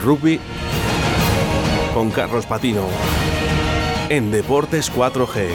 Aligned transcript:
rugby 0.00 0.40
con 1.94 2.10
Carlos 2.10 2.46
Patino 2.46 2.86
en 4.08 4.30
Deportes 4.30 4.92
4G. 4.92 5.48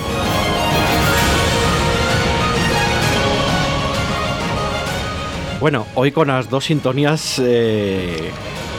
Bueno, 5.59 5.87
hoy 5.95 6.11
con 6.11 6.27
las 6.27 6.49
dos 6.49 6.65
sintonías 6.65 7.41
eh, 7.43 8.31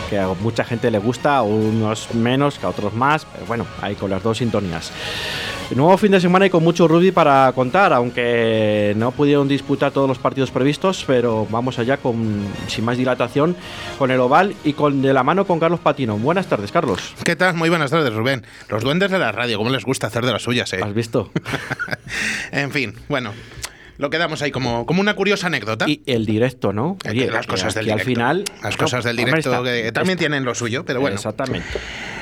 que 0.09 0.18
a 0.18 0.29
mucha 0.29 0.64
gente 0.64 0.91
le 0.91 0.99
gusta, 0.99 1.43
unos 1.43 2.14
menos, 2.14 2.59
que 2.59 2.67
a 2.67 2.69
otros 2.69 2.95
más, 2.95 3.25
pero 3.25 3.46
bueno, 3.46 3.67
ahí 3.83 3.95
con 3.95 4.11
las 4.11 4.23
dos 4.23 4.39
sintonías. 4.39 4.93
Nuevo 5.75 5.99
fin 5.99 6.13
de 6.13 6.21
semana 6.21 6.46
y 6.46 6.50
con 6.50 6.64
mucho 6.64 6.89
rugby 6.89 7.11
para 7.11 7.53
contar, 7.54 7.93
aunque 7.93 8.95
no 8.96 9.11
pudieron 9.11 9.46
disputar 9.46 9.93
todos 9.93 10.09
los 10.09 10.18
partidos 10.18 10.50
previstos, 10.50 11.04
pero 11.07 11.46
vamos 11.50 11.79
allá 11.79 11.99
con 11.99 12.46
sin 12.67 12.85
más 12.85 12.96
dilatación 12.96 13.54
con 13.99 14.11
el 14.11 14.18
oval 14.21 14.54
y 14.64 14.73
con 14.73 15.03
de 15.03 15.13
la 15.13 15.23
mano 15.23 15.46
con 15.46 15.61
Carlos 15.61 15.81
Patino. 15.81 16.17
Buenas 16.17 16.46
tardes, 16.46 16.73
Carlos. 16.73 17.14
¿Qué 17.25 17.37
tal? 17.37 17.54
Muy 17.57 17.68
buenas 17.68 17.90
tardes, 17.90 18.14
Rubén. 18.14 18.46
Los 18.71 18.85
duendes 18.85 19.11
de 19.11 19.18
la 19.18 19.32
radio, 19.32 19.59
¿cómo 19.59 19.68
les 19.68 19.85
gusta 19.85 20.07
hacer 20.07 20.25
de 20.25 20.32
las 20.32 20.43
suyas, 20.43 20.73
eh? 20.73 20.81
¿Has 20.82 20.95
visto? 20.95 21.31
en 22.53 22.71
fin, 22.71 22.95
bueno, 23.09 23.32
lo 23.98 24.09
quedamos 24.09 24.43
ahí 24.43 24.51
como, 24.53 24.87
como 24.87 25.01
una 25.01 25.14
curiosa 25.14 25.48
anécdota. 25.48 25.87
Y 25.89 26.03
el 26.07 26.26
directo, 26.26 26.73
¿no? 26.73 26.96
Oye, 27.09 27.31
las 27.31 27.46
cosas 27.46 27.75
del 27.75 27.85
directo. 27.85 28.01
al 28.01 28.07
final. 28.07 28.45
Las 28.62 28.76
cosas 28.76 29.04
del 29.04 29.17
directo 29.17 29.62
que 29.62 29.93
también 29.93 30.18
tienen 30.18 30.45
lo 30.45 30.54
suyo, 30.54 30.85
pero 30.87 31.01
bueno. 31.01 31.17
Exactamente. 31.17 31.68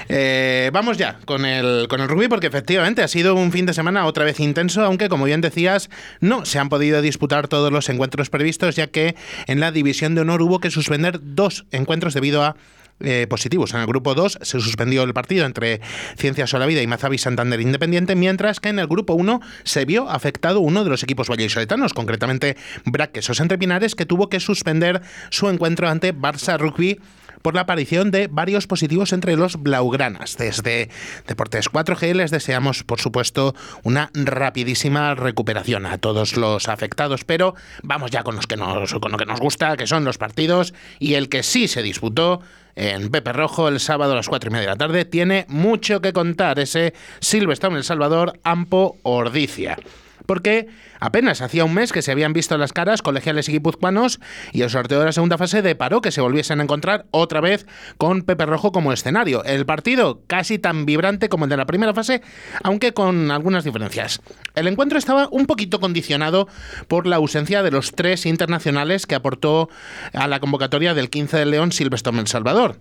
Eh, 0.09 0.71
vamos 0.73 0.99
ya 0.99 1.19
con 1.25 1.45
el, 1.45 1.89
con 1.89 2.01
el 2.01 2.09
rugby 2.09 2.29
porque 2.29 2.47
efectivamente 2.47 3.03
ha 3.03 3.09
sido 3.09 3.35
un 3.35 3.53
fin 3.53 3.67
de 3.67 3.75
semana 3.75 4.07
otra 4.07 4.25
vez 4.25 4.41
intenso, 4.41 4.85
aunque 4.85 5.09
como 5.09 5.25
bien 5.25 5.41
decías, 5.41 5.91
no 6.21 6.45
se 6.45 6.59
han 6.59 6.69
podido 6.69 7.03
disputar 7.03 7.49
todos 7.49 7.73
los 7.73 7.89
encuentros 7.89 8.31
previstos, 8.31 8.77
ya 8.77 8.89
que 8.89 9.15
en 9.47 9.61
la 9.61 9.73
división 9.73 10.15
de 10.15 10.23
honor 10.23 10.43
hubo 10.43 10.61
que 10.61 10.71
suspender 10.71 11.21
dos 11.23 11.67
encuentros 11.71 12.15
debido 12.15 12.43
a 12.43 12.57
eh, 13.01 13.27
positivos. 13.29 13.75
En 13.75 13.81
el 13.81 13.87
grupo 13.87 14.15
2 14.15 14.39
se 14.43 14.61
suspendió 14.61 15.03
el 15.03 15.13
partido 15.13 15.47
entre 15.47 15.81
Ciencias 16.17 16.55
Vida 16.65 16.81
y 16.81 16.87
Mazavi 16.87 17.19
Santander 17.19 17.61
Independiente, 17.61 18.15
mientras 18.15 18.61
que 18.61 18.69
en 18.69 18.79
el 18.79 18.87
grupo 18.87 19.15
1 19.15 19.41
se 19.65 19.85
vio 19.85 20.09
afectado 20.09 20.61
uno 20.61 20.85
de 20.85 20.91
los 20.91 21.03
equipos 21.03 21.29
vallisoletanos, 21.29 21.93
concretamente 21.93 22.57
Braquesos 22.85 23.41
Entre 23.41 23.59
Pinares, 23.59 23.97
que 23.97 24.07
tuvo 24.07 24.29
que 24.29 24.39
suspender 24.39 25.03
su 25.31 25.49
encuentro 25.49 25.89
ante 25.89 26.15
Barça 26.15 26.57
Rugby 26.57 27.01
por 27.45 27.55
la 27.55 27.61
aparición 27.61 28.11
de 28.11 28.27
varios 28.27 28.67
positivos 28.67 29.13
entre 29.13 29.37
los 29.37 29.63
blaugranas. 29.63 30.39
Desde 30.39 30.89
Deportes 31.27 31.71
4G 31.71 32.15
les 32.15 32.31
deseamos, 32.31 32.85
por 32.85 33.03
supuesto, 33.03 33.55
una 33.83 34.11
rapidísima 34.15 35.15
recuperación 35.15 35.85
a 35.85 35.99
todos 35.99 36.39
los 36.39 36.71
afectados, 36.71 37.25
pero 37.25 37.55
vamos 37.83 38.11
ya 38.11 38.23
con, 38.23 38.35
los 38.35 38.47
que 38.47 38.57
nos, 38.57 38.95
con 38.95 39.13
lo 39.13 39.19
que 39.19 39.27
nos 39.27 39.41
gusta, 39.41 39.77
que 39.77 39.87
son 39.87 40.07
los 40.07 40.17
partidos, 40.17 40.73
y 40.99 41.15
el 41.15 41.29
que 41.29 41.43
sí 41.43 41.69
se 41.69 41.83
disputó 41.83 42.41
en 42.77 43.11
Pepe 43.11 43.35
Rojo 43.35 43.69
el 43.69 43.79
sábado 43.79 44.15
a 44.15 44.17
las 44.17 44.31
4 44.31 44.49
y 44.49 44.51
media 44.51 44.69
de 44.69 44.73
la 44.73 44.79
tarde. 44.79 45.05
Tiene 45.05 45.45
mucho 45.51 46.01
que 46.01 46.15
contar 46.15 46.59
ese 46.59 46.95
Silverstone 47.21 47.77
El 47.77 47.85
Salvador 47.85 48.41
Ampo 48.43 48.97
Ordicia 49.03 49.77
porque 50.27 50.69
apenas 51.01 51.41
hacía 51.41 51.65
un 51.65 51.75
mes 51.75 51.93
que 51.93 52.03
se 52.03 52.13
habían 52.13 52.33
visto 52.33 52.57
las 52.59 52.73
caras 52.73 53.03
colegiales 53.03 53.49
y 53.49 53.53
guipuzcoanos 53.53 54.21
y 54.53 54.63
el 54.63 54.71
sorteo 54.71 55.01
de 55.01 55.07
la 55.07 55.13
segunda 55.13 55.39
fase 55.39 55.63
deparó 55.63 56.01
que 56.01 56.13
se 56.13 56.21
volviesen 56.21 56.61
a 56.61 56.65
encontrar 56.65 57.07
otra 57.11 57.41
vez 57.41 57.67
con 57.99 58.23
Pepe 58.23 58.47
Rojo 58.47 58.73
como 58.73 58.93
escenario. 58.93 59.45
El 59.45 59.67
partido 59.67 60.23
casi 60.27 60.59
tan 60.59 60.87
vibrante 60.87 61.29
como 61.29 61.45
el 61.45 61.51
de 61.51 61.57
la 61.57 61.67
primera 61.67 61.95
fase, 61.95 62.23
aunque 62.63 62.93
con 62.93 63.31
algunas 63.31 63.65
diferencias. 63.65 64.21
El 64.55 64.69
encuentro 64.69 64.99
estaba 64.99 65.29
un 65.31 65.47
poquito 65.47 65.81
condicionado 65.81 66.49
por 66.89 67.07
la 67.07 67.17
ausencia 67.17 67.63
de 67.63 67.71
los 67.71 67.93
tres 67.93 68.27
internacionales 68.27 69.07
que 69.07 69.15
aportó 69.15 69.69
a 70.13 70.29
la 70.29 70.41
convocatoria 70.41 70.95
del 70.95 71.11
15 71.11 71.39
de 71.39 71.47
León 71.47 71.73
Silvestre 71.73 72.05
El 72.19 72.27
Salvador. 72.27 72.77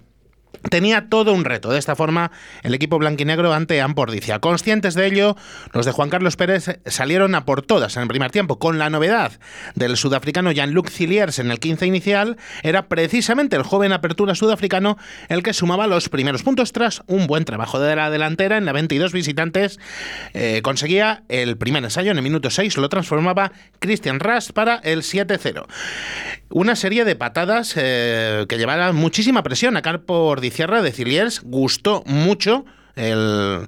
Tenía 0.70 1.10
todo 1.10 1.34
un 1.34 1.46
reto. 1.46 1.72
De 1.72 1.80
esta 1.80 1.96
forma, 1.96 2.32
el 2.62 2.74
equipo 2.74 2.98
blanquinegro 2.98 3.54
ante 3.54 3.82
Ampordicia. 3.82 4.40
Conscientes 4.40 4.94
de 4.94 5.08
ello, 5.08 5.36
los 5.74 5.86
de 5.86 5.92
Juan 5.92 6.10
Carlos 6.10 6.38
Pérez 6.38 6.80
salieron 6.86 7.36
a 7.36 7.46
por 7.46 7.64
todas 7.64 7.98
en 7.98 8.04
el 8.04 8.08
primer 8.08 8.32
tiempo, 8.32 8.60
con 8.60 8.80
la 8.80 8.90
novedad 8.90 9.34
del 9.76 9.98
sudafricano 9.98 10.52
Jean-Luc 10.52 10.90
Cilliers 10.90 11.40
en 11.40 11.52
el 11.52 11.60
15 11.60 11.86
inicial. 11.86 12.38
Era 12.62 12.88
precisamente 12.88 13.56
el 13.56 13.64
joven 13.64 13.92
apertura 13.92 14.36
sudafricano 14.36 14.98
el 15.28 15.44
que 15.44 15.54
sumaba 15.54 15.88
los 15.88 16.10
primeros 16.10 16.44
puntos 16.44 16.72
tras 16.72 17.04
un 17.08 17.28
buen 17.28 17.46
trabajo 17.46 17.80
de 17.80 17.96
la 17.96 18.10
delantera 18.10 18.58
en 18.58 18.66
la 18.66 18.72
22 18.72 19.12
visitantes. 19.12 19.80
Eh, 20.34 20.62
conseguía 20.64 21.24
el 21.30 21.58
primer 21.58 21.84
ensayo 21.84 22.12
en 22.12 22.18
el 22.18 22.24
minuto 22.24 22.50
6, 22.50 22.78
lo 22.78 22.90
transformaba 22.90 23.52
Christian 23.80 24.20
Rast 24.20 24.52
para 24.52 24.78
el 24.78 25.02
7-0. 25.02 25.66
Una 26.50 26.76
serie 26.76 27.04
de 27.04 27.16
patadas 27.16 27.74
eh, 27.76 28.46
que 28.48 28.58
llevaban 28.58 28.96
muchísima 28.96 29.42
presión 29.42 29.76
a 29.76 29.82
Carpo 29.82 30.36
Ordizierra 30.44 30.82
de 30.82 30.92
Ciliers. 30.92 31.40
Gustó 31.42 32.04
mucho 32.06 32.66
el 32.98 33.66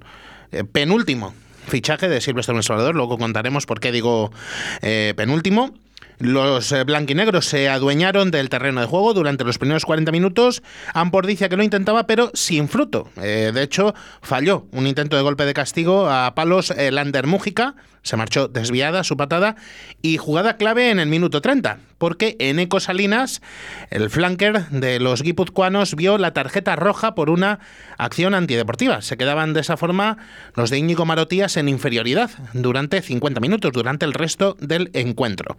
eh, 0.52 0.66
penúltimo 0.66 1.34
fichaje 1.68 2.10
de 2.10 2.20
Silvestre 2.20 2.62
Salvador. 2.64 2.96
Luego 2.96 3.18
contaremos 3.18 3.66
por 3.66 3.80
qué 3.80 3.94
digo 3.94 4.34
eh, 4.82 5.14
penúltimo. 5.16 5.74
Los 6.20 6.76
blanquinegros 6.86 7.46
se 7.46 7.70
adueñaron 7.70 8.30
del 8.30 8.50
terreno 8.50 8.82
de 8.82 8.88
juego 8.88 9.14
durante 9.14 9.46
los 9.46 9.58
primeros 9.58 9.86
40 9.86 10.12
minutos. 10.12 10.64
Ampordicia 10.94 11.48
que 11.48 11.56
lo 11.56 11.64
intentaba, 11.64 12.08
pero 12.08 12.30
sin 12.34 12.68
fruto. 12.68 13.10
de 13.16 13.62
hecho, 13.62 13.96
falló 14.22 14.66
un 14.72 14.86
intento 14.86 15.16
de 15.16 15.24
golpe 15.24 15.46
de 15.46 15.54
castigo 15.54 16.10
a 16.10 16.36
palos 16.36 16.74
Lander 16.78 17.26
Mújica, 17.26 17.76
se 18.06 18.18
marchó 18.18 18.48
desviada 18.48 19.04
su 19.04 19.18
patada 19.18 19.56
y 20.04 20.18
jugada 20.18 20.58
clave 20.58 20.92
en 20.92 21.00
el 21.00 21.10
minuto 21.10 21.42
30, 21.42 21.80
porque 21.98 22.36
en 22.40 22.60
Eco 22.60 22.80
Salinas, 22.80 23.42
el 23.90 24.12
flanker 24.12 24.70
de 24.70 25.00
los 25.00 25.24
guipuzcoanos 25.24 25.96
vio 25.96 26.20
la 26.20 26.32
tarjeta 26.32 26.76
roja 26.76 27.16
por 27.16 27.32
una 27.32 27.60
acción 27.98 28.36
antideportiva. 28.36 29.02
Se 29.02 29.18
quedaban 29.18 29.54
de 29.54 29.62
esa 29.62 29.76
forma 29.76 30.18
los 30.54 30.70
de 30.70 30.78
Íñigo 30.78 31.06
Marotías 31.06 31.58
en 31.58 31.68
inferioridad 31.68 32.30
durante 32.54 33.02
50 33.02 33.40
minutos, 33.40 33.72
durante 33.74 34.06
el 34.06 34.14
resto 34.14 34.56
del 34.60 34.92
encuentro. 34.94 35.58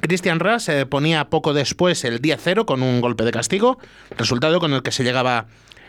Cristian 0.00 0.38
Ras 0.38 0.68
eh, 0.68 0.86
ponía 0.86 1.30
poco 1.30 1.52
después 1.52 2.04
el 2.04 2.20
día 2.20 2.38
cero 2.38 2.64
con 2.64 2.84
un 2.84 3.00
golpe 3.00 3.24
de 3.24 3.32
castigo, 3.32 3.78
resultado 4.16 4.60
con 4.60 4.72
el 4.72 4.84
que 4.84 4.92
se 4.92 5.02
llegaba 5.02 5.46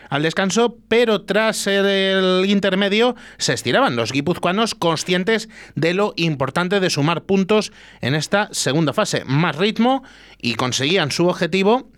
al 0.09 0.23
descanso, 0.23 0.77
pero 0.87 1.23
tras 1.23 1.67
el 1.67 2.45
intermedio 2.47 3.15
se 3.37 3.53
estiraban 3.53 3.95
los 3.95 4.11
guipuzcoanos 4.11 4.75
conscientes 4.75 5.49
de 5.75 5.93
lo 5.93 6.13
importante 6.15 6.79
de 6.79 6.89
sumar 6.89 7.23
puntos 7.23 7.71
en 8.01 8.15
esta 8.15 8.49
segunda 8.51 8.93
fase. 8.93 9.23
Más 9.25 9.55
ritmo 9.55 10.03
y 10.39 10.55
conseguían 10.55 11.11
su 11.11 11.27
objetivo 11.27 11.89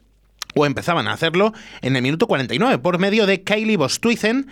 o 0.55 0.65
empezaban 0.65 1.07
a 1.07 1.13
hacerlo 1.13 1.53
en 1.81 1.95
el 1.95 2.01
minuto 2.01 2.27
49 2.27 2.79
por 2.79 2.97
medio 2.97 3.25
de 3.25 3.43
Kylie 3.43 3.77
Bostuizen 3.77 4.47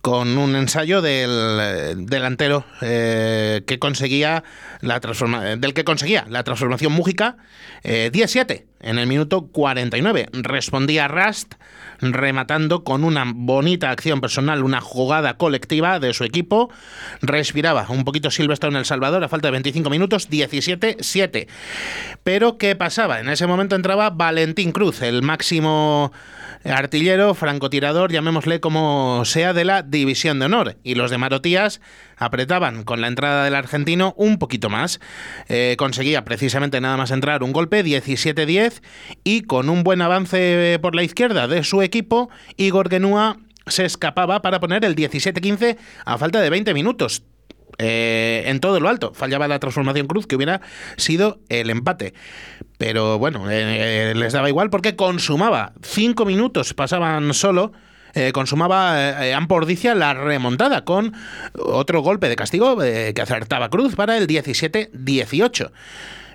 con 0.00 0.38
un 0.38 0.56
ensayo 0.56 1.02
del 1.02 1.30
eh, 1.30 1.94
delantero 1.96 2.64
eh, 2.80 3.62
que 3.66 3.78
conseguía 3.78 4.44
la 4.80 5.00
del 5.00 5.74
que 5.74 5.84
conseguía 5.84 6.26
la 6.28 6.42
transformación 6.42 6.92
mújica 6.92 7.36
eh, 7.82 8.10
17 8.12 8.69
en 8.80 8.98
el 8.98 9.06
minuto 9.06 9.48
49 9.48 10.28
respondía 10.32 11.08
Rust 11.08 11.54
rematando 12.00 12.82
con 12.82 13.04
una 13.04 13.24
bonita 13.26 13.90
acción 13.90 14.20
personal, 14.20 14.64
una 14.64 14.80
jugada 14.80 15.34
colectiva 15.34 16.00
de 16.00 16.14
su 16.14 16.24
equipo. 16.24 16.70
Respiraba 17.20 17.86
un 17.88 18.04
poquito 18.04 18.30
Silvestre 18.30 18.70
en 18.70 18.76
El 18.76 18.84
Salvador 18.84 19.22
a 19.22 19.28
falta 19.28 19.48
de 19.48 19.52
25 19.52 19.90
minutos, 19.90 20.30
17-7. 20.30 21.46
Pero 22.24 22.58
¿qué 22.58 22.74
pasaba? 22.76 23.20
En 23.20 23.28
ese 23.28 23.46
momento 23.46 23.76
entraba 23.76 24.10
Valentín 24.10 24.72
Cruz, 24.72 25.02
el 25.02 25.22
máximo 25.22 26.12
artillero, 26.64 27.34
francotirador, 27.34 28.12
llamémosle 28.12 28.60
como 28.60 29.24
sea, 29.24 29.52
de 29.52 29.64
la 29.64 29.82
División 29.82 30.38
de 30.38 30.46
Honor. 30.46 30.76
Y 30.82 30.94
los 30.94 31.10
de 31.10 31.18
Marotías 31.18 31.80
apretaban 32.20 32.84
con 32.84 33.00
la 33.00 33.08
entrada 33.08 33.44
del 33.44 33.56
argentino 33.56 34.14
un 34.16 34.38
poquito 34.38 34.70
más. 34.70 35.00
Eh, 35.48 35.74
conseguía 35.76 36.24
precisamente 36.24 36.80
nada 36.80 36.96
más 36.96 37.10
entrar 37.10 37.42
un 37.42 37.52
golpe, 37.52 37.84
17-10, 37.84 38.82
y 39.24 39.42
con 39.42 39.68
un 39.68 39.82
buen 39.82 40.02
avance 40.02 40.78
por 40.80 40.94
la 40.94 41.02
izquierda 41.02 41.48
de 41.48 41.64
su 41.64 41.82
equipo, 41.82 42.30
Igor 42.56 42.88
Genúa 42.88 43.38
se 43.66 43.84
escapaba 43.84 44.42
para 44.42 44.60
poner 44.60 44.84
el 44.84 44.94
17-15 44.94 45.78
a 46.04 46.18
falta 46.18 46.40
de 46.40 46.50
20 46.50 46.74
minutos. 46.74 47.22
Eh, 47.78 48.42
en 48.46 48.60
todo 48.60 48.78
lo 48.78 48.88
alto. 48.88 49.14
Fallaba 49.14 49.48
la 49.48 49.58
transformación 49.58 50.06
cruz 50.06 50.26
que 50.26 50.36
hubiera 50.36 50.60
sido 50.96 51.40
el 51.48 51.70
empate. 51.70 52.12
Pero 52.76 53.18
bueno, 53.18 53.46
eh, 53.48 54.12
les 54.14 54.34
daba 54.34 54.48
igual 54.50 54.68
porque 54.68 54.96
consumaba 54.96 55.72
cinco 55.82 56.26
minutos, 56.26 56.74
pasaban 56.74 57.32
solo. 57.32 57.72
Eh, 58.14 58.32
consumaba 58.32 59.26
eh, 59.26 59.34
Ampordicia 59.34 59.94
la 59.94 60.14
remontada 60.14 60.84
con 60.84 61.14
otro 61.54 62.02
golpe 62.02 62.28
de 62.28 62.36
castigo 62.36 62.78
que 62.78 63.20
acertaba 63.20 63.68
Cruz 63.70 63.94
para 63.94 64.16
el 64.16 64.26
17-18. 64.26 65.70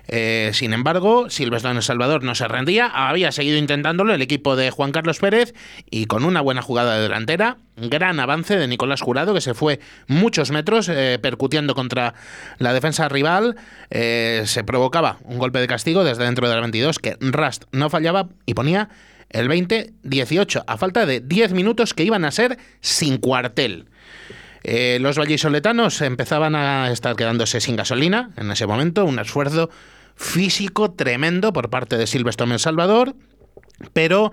Eh, 0.08 0.50
sin 0.54 0.72
embargo, 0.72 1.30
Silvestre 1.30 1.82
Salvador 1.82 2.22
no 2.22 2.34
se 2.34 2.46
rendía, 2.46 2.86
había 2.86 3.32
seguido 3.32 3.58
intentándolo 3.58 4.14
el 4.14 4.22
equipo 4.22 4.54
de 4.54 4.70
Juan 4.70 4.92
Carlos 4.92 5.18
Pérez 5.18 5.52
y 5.90 6.06
con 6.06 6.24
una 6.24 6.40
buena 6.40 6.62
jugada 6.62 6.96
de 6.96 7.02
delantera, 7.02 7.58
gran 7.76 8.20
avance 8.20 8.56
de 8.56 8.68
Nicolás 8.68 9.00
Jurado 9.00 9.34
que 9.34 9.40
se 9.40 9.54
fue 9.54 9.80
muchos 10.06 10.50
metros 10.52 10.88
eh, 10.88 11.18
percutiendo 11.20 11.74
contra 11.74 12.14
la 12.58 12.72
defensa 12.72 13.08
rival, 13.08 13.56
eh, 13.90 14.44
se 14.46 14.62
provocaba 14.62 15.18
un 15.24 15.38
golpe 15.38 15.58
de 15.58 15.66
castigo 15.66 16.04
desde 16.04 16.24
dentro 16.24 16.48
de 16.48 16.54
la 16.54 16.60
22 16.60 16.98
que 17.00 17.16
Rust 17.20 17.64
no 17.72 17.90
fallaba 17.90 18.28
y 18.46 18.54
ponía 18.54 18.88
el 19.30 19.48
20-18, 19.48 20.64
a 20.66 20.76
falta 20.76 21.06
de 21.06 21.20
10 21.20 21.52
minutos 21.52 21.94
que 21.94 22.04
iban 22.04 22.24
a 22.24 22.30
ser 22.30 22.58
sin 22.80 23.18
cuartel. 23.18 23.86
Eh, 24.62 24.98
los 25.00 25.18
vallisoletanos 25.18 26.00
empezaban 26.00 26.56
a 26.56 26.90
estar 26.90 27.14
quedándose 27.14 27.60
sin 27.60 27.76
gasolina 27.76 28.30
en 28.36 28.50
ese 28.50 28.66
momento, 28.66 29.04
un 29.04 29.18
esfuerzo 29.18 29.70
físico 30.16 30.92
tremendo 30.92 31.52
por 31.52 31.70
parte 31.70 31.96
de 31.96 32.06
Silvestre 32.06 32.50
El 32.50 32.58
Salvador, 32.58 33.14
pero 33.92 34.32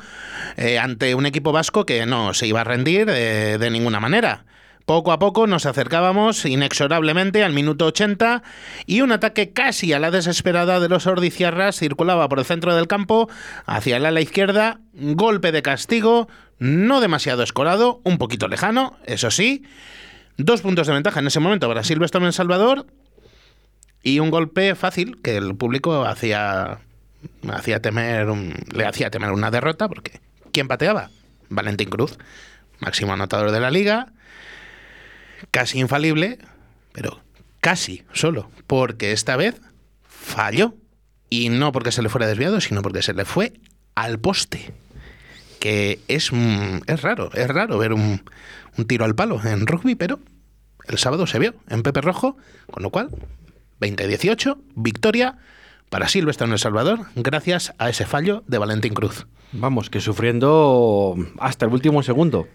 eh, 0.57 0.79
ante 0.79 1.13
un 1.15 1.25
equipo 1.25 1.51
vasco 1.51 1.85
que 1.85 2.05
no 2.05 2.33
se 2.33 2.47
iba 2.47 2.61
a 2.61 2.63
rendir 2.63 3.09
eh, 3.09 3.57
de 3.59 3.69
ninguna 3.69 3.99
manera. 3.99 4.45
Poco 4.85 5.13
a 5.13 5.19
poco 5.19 5.47
nos 5.47 5.65
acercábamos 5.65 6.43
inexorablemente 6.43 7.41
al 7.43 7.53
minuto 7.53 7.85
80 7.85 8.43
y 8.85 8.99
un 8.99 9.13
ataque 9.13 9.53
casi 9.53 9.93
a 9.93 9.99
la 9.99 10.11
desesperada 10.11 10.81
de 10.81 10.89
los 10.89 11.07
ordiciarras 11.07 11.77
circulaba 11.77 12.27
por 12.27 12.39
el 12.39 12.45
centro 12.45 12.75
del 12.75 12.87
campo 12.87 13.29
hacia 13.65 13.95
el 13.95 14.05
ala 14.05 14.19
izquierda, 14.19 14.81
golpe 14.93 15.53
de 15.53 15.61
castigo, 15.61 16.27
no 16.59 16.99
demasiado 16.99 17.43
escorado, 17.43 18.01
un 18.03 18.17
poquito 18.17 18.49
lejano, 18.49 18.97
eso 19.05 19.31
sí, 19.31 19.63
dos 20.35 20.59
puntos 20.61 20.87
de 20.87 20.93
ventaja 20.93 21.21
en 21.21 21.27
ese 21.27 21.39
momento 21.39 21.69
para 21.69 21.85
Silvestre 21.85 22.23
en 22.25 22.33
Salvador 22.33 22.85
y 24.01 24.19
un 24.19 24.31
golpe 24.31 24.75
fácil 24.75 25.21
que 25.21 25.37
el 25.37 25.55
público 25.55 26.03
hacía, 26.03 26.79
hacía 27.49 27.81
temer 27.81 28.27
le 28.73 28.85
hacía 28.85 29.09
temer 29.09 29.31
una 29.31 29.49
derrota 29.49 29.87
porque 29.87 30.19
¿quién 30.51 30.67
pateaba? 30.67 31.09
Valentín 31.47 31.89
Cruz, 31.89 32.17
máximo 32.79 33.13
anotador 33.13 33.51
de 33.51 33.61
la 33.61 33.71
liga 33.71 34.11
casi 35.51 35.79
infalible, 35.79 36.39
pero 36.91 37.19
casi 37.59 38.03
solo, 38.13 38.49
porque 38.67 39.11
esta 39.11 39.35
vez 39.37 39.61
falló. 40.03 40.75
Y 41.29 41.49
no 41.49 41.71
porque 41.71 41.91
se 41.91 42.03
le 42.03 42.09
fuera 42.09 42.27
desviado, 42.27 42.61
sino 42.61 42.83
porque 42.83 43.01
se 43.01 43.13
le 43.13 43.25
fue 43.25 43.53
al 43.95 44.19
poste. 44.19 44.71
Que 45.59 45.99
es, 46.07 46.31
mm, 46.31 46.81
es 46.85 47.01
raro, 47.01 47.31
es 47.33 47.47
raro 47.47 47.77
ver 47.79 47.93
un, 47.93 48.21
un 48.77 48.85
tiro 48.85 49.05
al 49.05 49.15
palo 49.15 49.41
en 49.43 49.65
rugby, 49.65 49.95
pero 49.95 50.19
el 50.87 50.97
sábado 50.99 51.25
se 51.25 51.39
vio 51.39 51.55
en 51.69 51.81
Pepe 51.81 52.01
Rojo, 52.01 52.37
con 52.69 52.83
lo 52.83 52.91
cual 52.91 53.09
20-18, 53.79 54.57
victoria 54.75 55.37
para 55.89 56.07
Silvestre 56.07 56.45
en 56.45 56.53
El 56.53 56.59
Salvador, 56.59 57.07
gracias 57.15 57.73
a 57.77 57.89
ese 57.89 58.05
fallo 58.05 58.43
de 58.47 58.57
Valentín 58.57 58.93
Cruz. 58.93 59.25
Vamos, 59.53 59.89
que 59.89 60.01
sufriendo 60.01 61.15
hasta 61.39 61.65
el 61.65 61.71
último 61.71 62.03
segundo. 62.03 62.47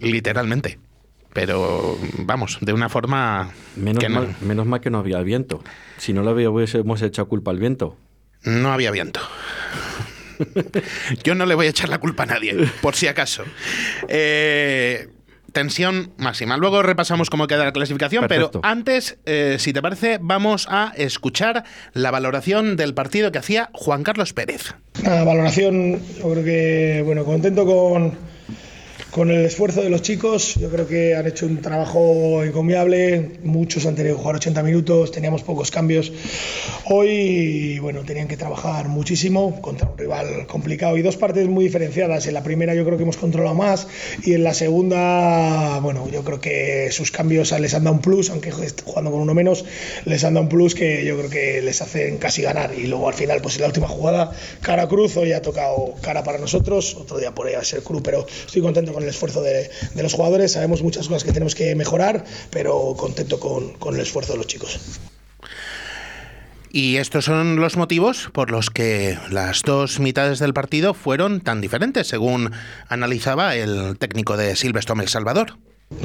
Literalmente 0.00 0.78
pero 1.32 1.98
vamos, 2.18 2.58
de 2.60 2.72
una 2.72 2.88
forma... 2.88 3.50
Menos, 3.76 4.08
mal, 4.08 4.34
menos 4.40 4.66
mal 4.66 4.80
que 4.80 4.90
no 4.90 4.98
había 4.98 5.20
viento. 5.20 5.62
Si 5.98 6.12
no 6.12 6.22
lo 6.22 6.32
hubiésemos 6.32 7.02
echado 7.02 7.28
culpa 7.28 7.50
al 7.50 7.58
viento. 7.58 7.96
No 8.44 8.72
había 8.72 8.90
viento. 8.90 9.20
Yo 11.24 11.34
no 11.34 11.46
le 11.46 11.54
voy 11.54 11.66
a 11.66 11.70
echar 11.70 11.88
la 11.88 11.98
culpa 11.98 12.22
a 12.22 12.26
nadie, 12.26 12.54
por 12.80 12.94
si 12.94 13.08
acaso. 13.08 13.44
Eh, 14.08 15.08
tensión 15.52 16.12
máxima. 16.18 16.56
Luego 16.56 16.82
repasamos 16.82 17.30
cómo 17.30 17.46
queda 17.46 17.64
la 17.64 17.72
clasificación, 17.72 18.26
pero 18.28 18.50
antes, 18.62 19.18
eh, 19.26 19.56
si 19.58 19.72
te 19.72 19.82
parece, 19.82 20.18
vamos 20.20 20.66
a 20.70 20.92
escuchar 20.96 21.64
la 21.92 22.10
valoración 22.10 22.76
del 22.76 22.94
partido 22.94 23.32
que 23.32 23.38
hacía 23.38 23.70
Juan 23.72 24.02
Carlos 24.02 24.32
Pérez. 24.32 24.74
La 25.02 25.24
valoración, 25.24 26.00
yo 26.18 26.32
creo 26.32 26.44
que, 26.44 27.02
bueno, 27.04 27.24
contento 27.24 27.66
con 27.66 28.16
con 29.10 29.30
el 29.30 29.46
esfuerzo 29.46 29.82
de 29.82 29.88
los 29.88 30.02
chicos, 30.02 30.56
yo 30.56 30.68
creo 30.68 30.86
que 30.86 31.16
han 31.16 31.26
hecho 31.26 31.46
un 31.46 31.62
trabajo 31.62 32.44
encomiable. 32.44 33.38
Muchos 33.42 33.86
han 33.86 33.94
tenido 33.94 34.16
que 34.16 34.20
jugar 34.20 34.36
80 34.36 34.62
minutos, 34.62 35.12
teníamos 35.12 35.42
pocos 35.42 35.70
cambios. 35.70 36.12
Hoy, 36.84 37.78
bueno, 37.78 38.02
tenían 38.04 38.28
que 38.28 38.36
trabajar 38.36 38.88
muchísimo 38.88 39.60
contra 39.62 39.88
un 39.88 39.96
rival 39.96 40.46
complicado 40.46 40.98
y 40.98 41.02
dos 41.02 41.16
partes 41.16 41.48
muy 41.48 41.64
diferenciadas. 41.64 42.26
En 42.26 42.34
la 42.34 42.42
primera, 42.42 42.74
yo 42.74 42.84
creo 42.84 42.98
que 42.98 43.04
hemos 43.04 43.16
controlado 43.16 43.54
más 43.54 43.88
y 44.22 44.34
en 44.34 44.44
la 44.44 44.52
segunda, 44.52 45.80
bueno, 45.80 46.08
yo 46.10 46.22
creo 46.22 46.40
que 46.40 46.90
sus 46.92 47.10
cambios 47.10 47.58
les 47.58 47.72
han 47.74 47.84
dado 47.84 47.96
un 47.96 48.02
plus, 48.02 48.28
aunque 48.28 48.50
jugando 48.50 49.10
con 49.10 49.20
uno 49.20 49.32
menos, 49.32 49.64
les 50.04 50.22
han 50.24 50.34
dado 50.34 50.44
un 50.44 50.48
plus 50.50 50.74
que 50.74 51.04
yo 51.06 51.16
creo 51.16 51.30
que 51.30 51.62
les 51.62 51.80
hacen 51.80 52.18
casi 52.18 52.42
ganar. 52.42 52.74
Y 52.74 52.86
luego 52.86 53.08
al 53.08 53.14
final, 53.14 53.40
pues 53.40 53.56
en 53.56 53.62
la 53.62 53.68
última 53.68 53.88
jugada, 53.88 54.32
cara 54.60 54.86
cruz, 54.86 55.16
hoy 55.16 55.32
ha 55.32 55.40
tocado 55.40 55.94
cara 56.02 56.22
para 56.22 56.38
nosotros. 56.38 56.94
Otro 56.94 57.18
día 57.18 57.34
por 57.34 57.46
ahí 57.46 57.54
a 57.54 57.64
ser 57.64 57.82
cruz, 57.82 58.02
pero 58.04 58.26
estoy 58.46 58.60
contento 58.60 58.92
con 58.92 58.97
el 59.02 59.08
esfuerzo 59.08 59.42
de, 59.42 59.70
los 59.96 60.12
jugadores. 60.12 60.52
Sabemos 60.52 60.82
muchas 60.82 61.08
cosas 61.08 61.24
que 61.24 61.32
tenemos 61.32 61.54
que 61.54 61.74
mejorar, 61.74 62.24
pero 62.50 62.94
contento 62.96 63.40
con, 63.40 63.74
con 63.74 63.94
el 63.94 64.00
esfuerzo 64.00 64.32
de 64.32 64.38
los 64.38 64.46
chicos. 64.46 64.80
Y 66.70 66.96
estos 66.96 67.24
son 67.24 67.56
los 67.56 67.76
motivos 67.76 68.28
por 68.32 68.50
los 68.50 68.68
que 68.70 69.18
las 69.30 69.62
dos 69.62 70.00
mitades 70.00 70.38
del 70.38 70.52
partido 70.52 70.92
fueron 70.92 71.40
tan 71.40 71.60
diferentes, 71.60 72.06
según 72.06 72.52
analizaba 72.88 73.56
el 73.56 73.96
técnico 73.98 74.36
de 74.36 74.54
Silvestre 74.54 74.94
El 75.00 75.08
Salvador. 75.08 75.56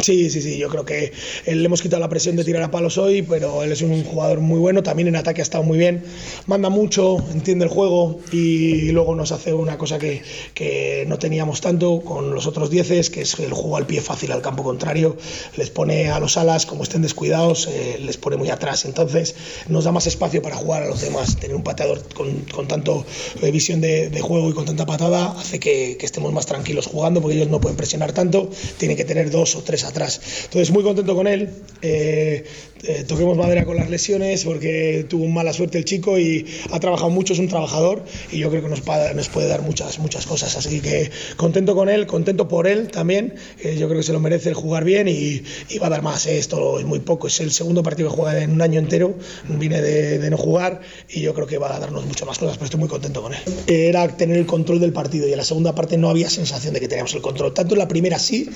Sí, 0.02 0.30
sí, 0.30 0.42
sí, 0.42 0.58
yo 0.58 0.70
creo 0.70 0.86
que 0.86 1.12
le 1.46 1.66
hemos 1.66 1.82
quitado 1.82 2.00
la 2.00 2.08
presión 2.08 2.38
de 2.38 2.46
tirar 2.46 2.64
a 2.64 2.72
palos 2.72 2.98
hoy, 2.98 3.22
pero 3.22 3.64
él 3.64 3.72
es 3.74 3.82
un 3.82 4.06
jugador 4.06 4.40
muy 4.40 4.58
bueno, 4.58 4.82
también 4.82 5.10
en 5.10 5.18
ataque 5.18 5.42
ha 5.42 5.44
estado 5.44 5.64
muy 5.66 5.78
bien, 5.78 6.06
manda 6.46 6.70
mucho, 6.70 7.18
entiende 7.34 7.66
el 7.66 7.70
juego 7.72 8.22
y 8.32 8.92
luego 8.92 9.14
nos 9.14 9.34
hace 9.34 9.54
una 9.54 9.78
cosa 9.78 10.00
que, 10.00 10.22
que 10.54 11.04
no 11.08 11.20
teníamos 11.20 11.60
tanto 11.60 12.00
con 12.00 12.34
los 12.34 12.48
otros 12.48 12.70
dieces, 12.70 13.10
que 13.10 13.22
es 13.22 13.38
el 13.40 13.52
juego 13.52 13.76
al 13.76 13.86
pie 13.86 14.00
fácil 14.00 14.32
al 14.32 14.42
campo 14.42 14.64
contrario, 14.64 15.18
les 15.58 15.70
pone 15.70 16.10
a 16.10 16.20
los 16.22 16.38
alas, 16.38 16.66
como 16.66 16.84
estén 16.84 17.02
descuidados, 17.02 17.68
eh, 17.68 17.98
les 18.00 18.16
pone 18.16 18.38
muy 18.38 18.50
atrás, 18.50 18.86
entonces 18.86 19.36
nos 19.68 19.84
da 19.84 19.92
más 19.92 20.08
espacio 20.08 20.42
para 20.42 20.56
jugar 20.56 20.84
a 20.84 20.88
los 20.88 21.02
demás, 21.02 21.36
tener 21.38 21.58
un 21.58 21.64
pateador 21.64 22.02
con, 22.14 22.46
con 22.54 22.70
tanto 22.70 23.06
eh, 23.42 23.52
visión 23.52 23.82
de, 23.82 24.10
de, 24.10 24.22
juego 24.22 24.50
y 24.50 24.54
con 24.54 24.64
tanta 24.64 24.86
patada 24.86 25.36
hace 25.38 25.60
que, 25.60 25.98
que 26.00 26.06
estemos 26.06 26.32
más 26.32 26.46
tranquilos 26.46 26.88
jugando, 26.88 27.22
porque 27.22 27.36
ellos 27.36 27.50
no 27.50 27.60
pueden 27.60 27.76
presionar 27.76 28.14
tanto, 28.14 28.50
tienen 28.78 28.96
que 28.96 29.04
tener 29.04 29.30
dos 29.30 29.56
o 29.58 29.62
tres 29.62 29.73
atrás. 29.84 30.22
Entonces, 30.44 30.70
muy 30.70 30.84
contento 30.84 31.16
con 31.16 31.26
él. 31.26 31.50
Eh, 31.82 32.44
eh, 32.86 33.06
toquemos 33.08 33.38
madera 33.38 33.64
con 33.64 33.78
las 33.78 33.90
lesiones 33.90 34.44
porque 34.44 35.06
tuvo 35.08 35.26
mala 35.28 35.54
suerte 35.54 35.78
el 35.78 35.86
chico 35.86 36.20
y 36.20 36.46
ha 36.70 36.82
trabajado 36.82 37.10
mucho, 37.10 37.32
es 37.32 37.40
un 37.40 37.48
trabajador 37.48 38.04
y 38.30 38.40
yo 38.40 38.50
creo 38.50 38.62
que 38.62 38.68
nos, 38.68 38.82
puede 38.82 39.48
dar 39.48 39.62
muchas, 39.62 40.00
muchas 40.00 40.26
cosas. 40.26 40.58
Así 40.58 40.82
que 40.82 41.10
contento 41.38 41.76
con 41.76 41.88
él, 41.88 42.06
contento 42.08 42.50
por 42.50 42.68
él 42.68 42.90
también. 42.90 43.36
yo 43.64 43.88
creo 43.88 44.00
que 44.00 44.04
se 44.04 44.12
lo 44.12 44.20
merece 44.20 44.50
el 44.50 44.56
jugar 44.56 44.84
bien 44.84 45.08
y, 45.08 45.44
va 45.82 45.88
a 45.88 45.90
dar 45.90 46.02
más. 46.02 46.28
¿eh? 46.28 46.38
Esto 46.38 46.78
es 46.78 46.86
muy 46.86 47.00
poco, 47.00 47.28
es 47.28 47.40
el 47.40 47.52
segundo 47.52 47.84
partido 47.84 48.10
que 48.10 48.16
juega 48.18 48.44
en 48.44 48.52
un 48.52 48.62
año 48.62 48.80
entero. 48.80 49.16
Vine 49.48 49.82
de, 49.82 50.30
no 50.30 50.38
jugar 50.38 50.82
y 51.10 51.22
yo 51.22 51.34
creo 51.34 51.48
que 51.48 51.58
va 51.58 51.74
a 51.74 51.80
darnos 51.80 52.06
mucho 52.06 52.26
más 52.26 52.38
cosas, 52.38 52.58
pero 52.58 52.66
estoy 52.66 52.82
muy 52.82 52.90
contento 52.90 53.22
con 53.22 53.34
él. 53.34 53.40
Era 53.68 54.08
tener 54.10 54.38
el 54.38 54.46
control 54.46 54.82
del 54.82 54.92
partido 54.92 55.26
y 55.28 55.32
en 55.32 55.38
la 55.38 55.46
segunda 55.46 55.74
parte 55.74 55.98
no 55.98 56.10
había 56.10 56.30
sensación 56.30 56.74
de 56.74 56.82
que 56.82 56.90
teníamos 56.90 57.14
el 57.14 57.22
control. 57.22 57.54
Tanto 57.54 57.76
en 57.76 57.80
la 57.80 57.88
primera 57.88 58.20
sí, 58.20 58.50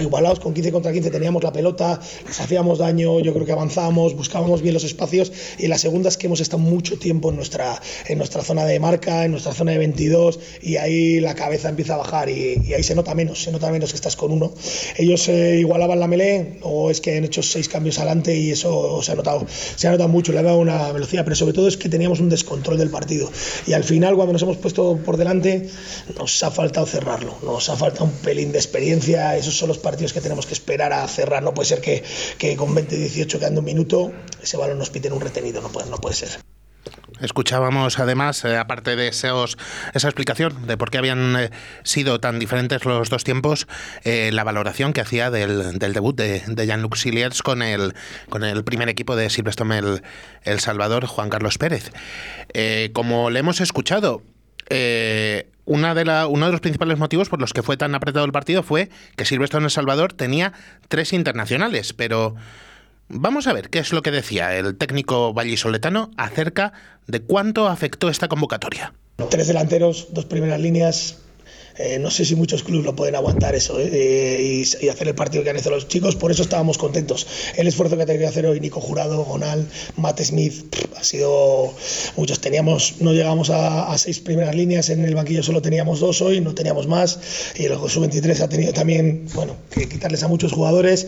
igualados 0.00 0.40
con 0.40 0.52
15 0.58 0.72
contra 0.72 0.92
15 0.92 1.10
teníamos 1.12 1.44
la 1.44 1.52
pelota, 1.52 2.00
les 2.26 2.40
hacíamos 2.40 2.78
daño, 2.78 3.20
yo 3.20 3.32
creo 3.32 3.46
que 3.46 3.52
avanzábamos, 3.52 4.14
buscábamos 4.14 4.60
bien 4.60 4.74
los 4.74 4.82
espacios 4.82 5.30
y 5.56 5.68
la 5.68 5.78
segunda 5.78 6.08
es 6.08 6.16
que 6.16 6.26
hemos 6.26 6.40
estado 6.40 6.58
mucho 6.58 6.98
tiempo 6.98 7.30
en 7.30 7.36
nuestra, 7.36 7.80
en 8.08 8.18
nuestra 8.18 8.42
zona 8.42 8.64
de 8.64 8.80
marca, 8.80 9.24
en 9.24 9.30
nuestra 9.30 9.54
zona 9.54 9.70
de 9.70 9.78
22 9.78 10.40
y 10.62 10.76
ahí 10.76 11.20
la 11.20 11.36
cabeza 11.36 11.68
empieza 11.68 11.94
a 11.94 11.98
bajar 11.98 12.28
y, 12.28 12.74
ahí 12.74 12.82
se 12.82 12.96
nota 12.96 13.14
menos, 13.14 13.40
se 13.40 13.52
nota 13.52 13.70
menos 13.70 13.90
que 13.90 13.96
estás 13.96 14.16
con 14.16 14.32
uno. 14.32 14.52
Ellos 14.96 15.28
eh, 15.28 15.58
igualaban 15.60 16.00
la 16.00 16.08
melee 16.08 16.58
o 16.62 16.90
es 16.90 17.00
que 17.00 17.16
han 17.16 17.24
hecho 17.24 17.44
seis 17.44 17.68
cambios 17.68 17.98
adelante 17.98 18.36
y 18.36 18.50
eso 18.50 19.00
se 19.00 19.12
ha 19.12 19.14
notado, 19.14 19.46
se 19.76 19.86
ha 19.86 19.92
notado 19.92 20.08
mucho, 20.08 20.32
le 20.32 20.40
ha 20.40 20.42
dado 20.42 20.58
una 20.58 20.90
velocidad, 20.90 21.22
pero 21.22 21.36
sobre 21.36 21.52
todo 21.52 21.68
es 21.68 21.76
que 21.76 21.88
teníamos 21.88 22.18
un 22.18 22.30
descontrol 22.30 22.78
del 22.78 22.90
partido 22.90 23.30
y 23.64 23.74
al 23.74 23.84
final 23.84 24.16
cuando 24.16 24.32
nos 24.32 24.42
hemos 24.42 24.56
puesto 24.56 24.98
por 25.04 25.18
delante 25.18 25.68
nos 26.18 26.42
ha 26.42 26.50
faltado 26.50 26.84
cerrarlo, 26.84 27.36
nos 27.44 27.68
ha 27.68 27.76
faltado 27.76 28.06
un 28.06 28.10
pelín 28.10 28.50
de 28.50 28.58
experiencia, 28.58 29.36
esos 29.36 29.56
son 29.56 29.68
los 29.68 29.78
partidos 29.78 30.12
que 30.12 30.20
tenemos 30.20 30.47
que 30.48 30.54
esperar 30.54 30.92
a 30.92 31.06
cerrar. 31.06 31.42
No 31.42 31.54
puede 31.54 31.68
ser 31.68 31.80
que, 31.80 32.02
que 32.38 32.56
con 32.56 32.74
20-18 32.74 33.38
quedando 33.38 33.60
un 33.60 33.66
minuto 33.66 34.12
ese 34.42 34.56
balón 34.56 34.78
nos 34.78 34.90
piten 34.90 35.12
un 35.12 35.20
retenido. 35.20 35.60
No 35.60 35.68
puede, 35.68 35.88
no 35.88 35.98
puede 35.98 36.16
ser. 36.16 36.40
Escuchábamos 37.20 37.98
además, 37.98 38.44
eh, 38.44 38.56
aparte 38.56 38.94
de 38.94 39.08
esos, 39.08 39.58
esa 39.92 40.08
explicación 40.08 40.66
de 40.66 40.76
por 40.76 40.90
qué 40.90 40.98
habían 40.98 41.36
eh, 41.36 41.50
sido 41.82 42.20
tan 42.20 42.38
diferentes 42.38 42.84
los 42.84 43.10
dos 43.10 43.24
tiempos, 43.24 43.66
eh, 44.04 44.30
la 44.32 44.44
valoración 44.44 44.92
que 44.92 45.00
hacía 45.00 45.30
del, 45.30 45.78
del 45.78 45.92
debut 45.92 46.16
de, 46.16 46.42
de 46.46 46.66
Jean-Luc 46.66 46.94
Siliers 46.94 47.42
con 47.42 47.62
el, 47.62 47.94
con 48.28 48.44
el 48.44 48.62
primer 48.62 48.88
equipo 48.88 49.16
de 49.16 49.30
Silverstone 49.30 49.78
el, 49.78 50.02
el 50.44 50.60
Salvador, 50.60 51.06
Juan 51.06 51.28
Carlos 51.28 51.58
Pérez. 51.58 51.90
como 52.92 53.30
le 53.30 53.40
hemos 53.40 53.60
escuchado, 53.60 54.22
eh, 54.70 55.48
una 55.64 55.94
de 55.94 56.04
la, 56.04 56.26
uno 56.26 56.46
de 56.46 56.52
los 56.52 56.60
principales 56.60 56.98
motivos 56.98 57.28
por 57.28 57.40
los 57.40 57.52
que 57.52 57.62
fue 57.62 57.76
tan 57.76 57.94
apretado 57.94 58.24
el 58.24 58.32
partido 58.32 58.62
fue 58.62 58.88
que 59.16 59.24
Silvestre 59.24 59.58
en 59.58 59.64
El 59.64 59.70
Salvador 59.70 60.12
tenía 60.12 60.52
tres 60.88 61.12
internacionales, 61.12 61.92
pero 61.92 62.34
vamos 63.08 63.46
a 63.46 63.52
ver 63.52 63.70
qué 63.70 63.78
es 63.78 63.92
lo 63.92 64.02
que 64.02 64.10
decía 64.10 64.56
el 64.56 64.76
técnico 64.76 65.34
vallisoletano 65.34 66.10
acerca 66.16 66.72
de 67.06 67.20
cuánto 67.20 67.68
afectó 67.68 68.08
esta 68.08 68.28
convocatoria. 68.28 68.92
Tres 69.30 69.48
delanteros, 69.48 70.08
dos 70.12 70.26
primeras 70.26 70.60
líneas, 70.60 71.18
Eh, 71.78 71.98
no 72.00 72.10
sé 72.10 72.24
si 72.24 72.34
muchos 72.34 72.64
clubes 72.64 72.84
lo 72.84 72.96
pueden 72.96 73.14
aguantar 73.14 73.54
eso 73.54 73.80
y, 73.80 74.62
hacer 74.90 75.08
el 75.08 75.14
partido 75.14 75.44
que 75.44 75.50
han 75.50 75.56
hecho 75.56 75.70
los 75.70 75.86
chicos, 75.86 76.16
por 76.16 76.30
eso 76.32 76.42
estábamos 76.42 76.76
contentos. 76.76 77.26
El 77.56 77.68
esfuerzo 77.68 77.96
que 77.96 78.02
ha 78.02 78.06
tenido 78.06 78.24
que 78.24 78.28
hacer 78.28 78.46
hoy 78.46 78.58
Nico 78.58 78.80
Jurado, 78.80 79.24
Gonal, 79.24 79.68
Matt 79.96 80.20
Smith, 80.22 80.74
ha 80.96 81.04
sido 81.04 81.72
muchos. 82.16 82.40
Teníamos, 82.40 82.96
no 83.00 83.12
llegamos 83.12 83.50
a, 83.50 83.92
a, 83.92 83.98
seis 83.98 84.18
primeras 84.18 84.54
líneas 84.54 84.90
en 84.90 85.04
el 85.04 85.14
banquillo, 85.14 85.42
solo 85.42 85.62
teníamos 85.62 86.00
dos 86.00 86.20
hoy, 86.20 86.40
no 86.40 86.54
teníamos 86.54 86.86
más. 86.88 87.20
Y 87.56 87.64
el 87.64 87.74
sub-23 87.74 88.40
ha 88.40 88.48
tenido 88.48 88.72
también, 88.72 89.26
bueno, 89.34 89.54
que 89.70 89.88
quitarles 89.88 90.22
a 90.22 90.28
muchos 90.28 90.52
jugadores. 90.52 91.06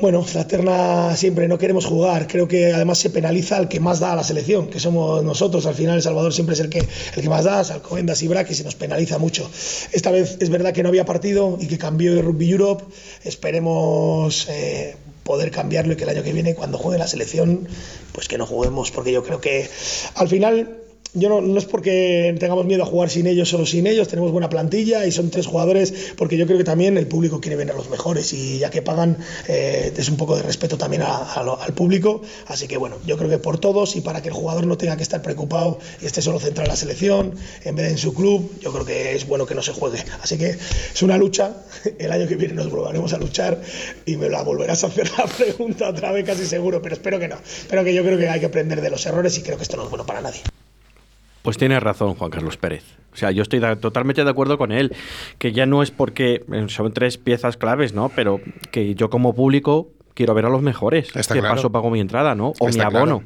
Bueno, 0.00 0.24
la 0.32 0.46
terna 0.46 1.16
siempre 1.16 1.48
no 1.48 1.58
queremos 1.58 1.84
jugar. 1.84 2.28
Creo 2.28 2.46
que 2.46 2.72
además 2.72 2.98
se 2.98 3.10
penaliza 3.10 3.56
al 3.56 3.68
que 3.68 3.80
más 3.80 3.98
da 3.98 4.12
a 4.12 4.16
la 4.16 4.22
selección, 4.22 4.68
que 4.68 4.78
somos 4.78 5.24
nosotros. 5.24 5.66
Al 5.66 5.74
final, 5.74 5.96
El 5.96 6.02
Salvador 6.02 6.32
siempre 6.32 6.54
es 6.54 6.60
el 6.60 6.68
que, 6.68 6.78
el 6.78 7.22
que 7.22 7.28
más 7.28 7.44
da, 7.44 7.58
Alcobendas 7.58 8.22
y 8.22 8.28
Braque, 8.28 8.54
se 8.54 8.62
nos 8.62 8.76
penaliza 8.76 9.18
mucho. 9.18 9.50
Esta 9.90 10.12
vez 10.12 10.36
es 10.38 10.50
verdad 10.50 10.72
que 10.72 10.84
no 10.84 10.88
había 10.88 11.04
partido 11.04 11.58
y 11.60 11.66
que 11.66 11.78
cambió 11.78 12.12
el 12.12 12.22
Rugby 12.22 12.48
Europe. 12.48 12.84
Esperemos 13.24 14.46
eh, 14.48 14.94
poder 15.24 15.50
cambiarlo 15.50 15.94
y 15.94 15.96
que 15.96 16.04
el 16.04 16.10
año 16.10 16.22
que 16.22 16.32
viene, 16.32 16.54
cuando 16.54 16.78
juegue 16.78 16.98
la 16.98 17.08
selección, 17.08 17.66
pues 18.12 18.28
que 18.28 18.38
no 18.38 18.46
juguemos, 18.46 18.92
porque 18.92 19.10
yo 19.10 19.24
creo 19.24 19.40
que 19.40 19.68
al 20.14 20.28
final 20.28 20.78
yo 21.14 21.28
no, 21.28 21.40
no, 21.40 21.58
es 21.58 21.64
porque 21.64 22.36
tengamos 22.38 22.66
miedo 22.66 22.82
a 22.82 22.86
jugar 22.86 23.10
sin 23.10 23.26
ellos, 23.26 23.48
solo 23.48 23.64
sin 23.64 23.86
ellos, 23.86 24.08
tenemos 24.08 24.30
buena 24.30 24.48
plantilla 24.48 25.06
y 25.06 25.12
son 25.12 25.30
tres 25.30 25.46
jugadores, 25.46 26.12
porque 26.16 26.36
yo 26.36 26.46
creo 26.46 26.58
que 26.58 26.64
también 26.64 26.98
el 26.98 27.06
público 27.06 27.40
quiere 27.40 27.56
ver 27.56 27.70
a 27.70 27.74
los 27.74 27.88
mejores 27.90 28.32
y 28.32 28.58
ya 28.58 28.70
que 28.70 28.82
pagan 28.82 29.16
eh, 29.48 29.92
es 29.96 30.08
un 30.08 30.16
poco 30.16 30.36
de 30.36 30.42
respeto 30.42 30.76
también 30.76 31.02
al 31.02 31.72
público, 31.74 32.22
así 32.46 32.68
que 32.68 32.76
bueno, 32.76 32.96
yo 33.06 33.16
creo 33.16 33.30
que 33.30 33.38
por 33.38 33.58
todos 33.58 33.96
y 33.96 34.00
para 34.00 34.22
que 34.22 34.28
el 34.28 34.34
jugador 34.34 34.66
no 34.66 34.76
tenga 34.76 34.96
que 34.96 35.02
estar 35.02 35.22
preocupado 35.22 35.78
y 36.00 36.06
esté 36.06 36.20
solo 36.20 36.38
centrado 36.38 36.66
en 36.66 36.70
la 36.70 36.76
selección 36.76 37.34
en 37.64 37.74
vez 37.74 37.86
de 37.86 37.88
en 37.92 37.98
su 37.98 38.12
club, 38.12 38.50
yo 38.60 38.70
creo 38.72 38.84
que 38.84 39.14
es 39.14 39.26
bueno 39.26 39.46
que 39.46 39.54
no 39.54 39.62
se 39.62 39.72
juegue, 39.72 40.04
así 40.22 40.36
que 40.36 40.50
es 40.50 41.02
una 41.02 41.16
lucha, 41.16 41.56
el 41.98 42.12
año 42.12 42.28
que 42.28 42.36
viene 42.36 42.54
nos 42.54 42.70
volveremos 42.70 43.12
a 43.14 43.18
luchar 43.18 43.60
y 44.04 44.16
me 44.16 44.28
la 44.28 44.42
volverás 44.42 44.84
a 44.84 44.88
hacer 44.88 45.10
la 45.18 45.26
pregunta 45.26 45.88
otra 45.88 46.12
vez 46.12 46.26
casi 46.26 46.46
seguro, 46.46 46.82
pero 46.82 46.94
espero 46.94 47.18
que 47.18 47.28
no, 47.28 47.36
pero 47.68 47.82
que 47.82 47.94
yo 47.94 48.02
creo 48.02 48.18
que 48.18 48.28
hay 48.28 48.40
que 48.40 48.46
aprender 48.46 48.80
de 48.80 48.90
los 48.90 49.04
errores 49.06 49.36
y 49.38 49.42
creo 49.42 49.56
que 49.56 49.62
esto 49.62 49.76
no 49.76 49.84
es 49.84 49.88
bueno 49.88 50.04
para 50.04 50.20
nadie. 50.20 50.42
Pues 51.42 51.56
tiene 51.56 51.78
razón 51.80 52.14
Juan 52.14 52.30
Carlos 52.30 52.56
Pérez. 52.56 52.84
O 53.12 53.16
sea, 53.16 53.30
yo 53.30 53.42
estoy 53.42 53.60
totalmente 53.80 54.22
de 54.22 54.30
acuerdo 54.30 54.58
con 54.58 54.70
él, 54.70 54.94
que 55.38 55.52
ya 55.52 55.66
no 55.66 55.82
es 55.82 55.90
porque 55.90 56.44
eh, 56.52 56.66
son 56.68 56.92
tres 56.92 57.18
piezas 57.18 57.56
claves, 57.56 57.92
¿no? 57.92 58.10
Pero 58.10 58.40
que 58.70 58.94
yo 58.94 59.10
como 59.10 59.34
público 59.34 59.90
quiero 60.14 60.34
ver 60.34 60.46
a 60.46 60.50
los 60.50 60.62
mejores. 60.62 61.14
Está 61.14 61.34
que 61.34 61.40
claro. 61.40 61.54
paso 61.54 61.70
pago 61.70 61.90
mi 61.90 62.00
entrada, 62.00 62.34
¿no? 62.34 62.52
O 62.58 62.68
mi 62.68 62.80
abono. 62.80 63.22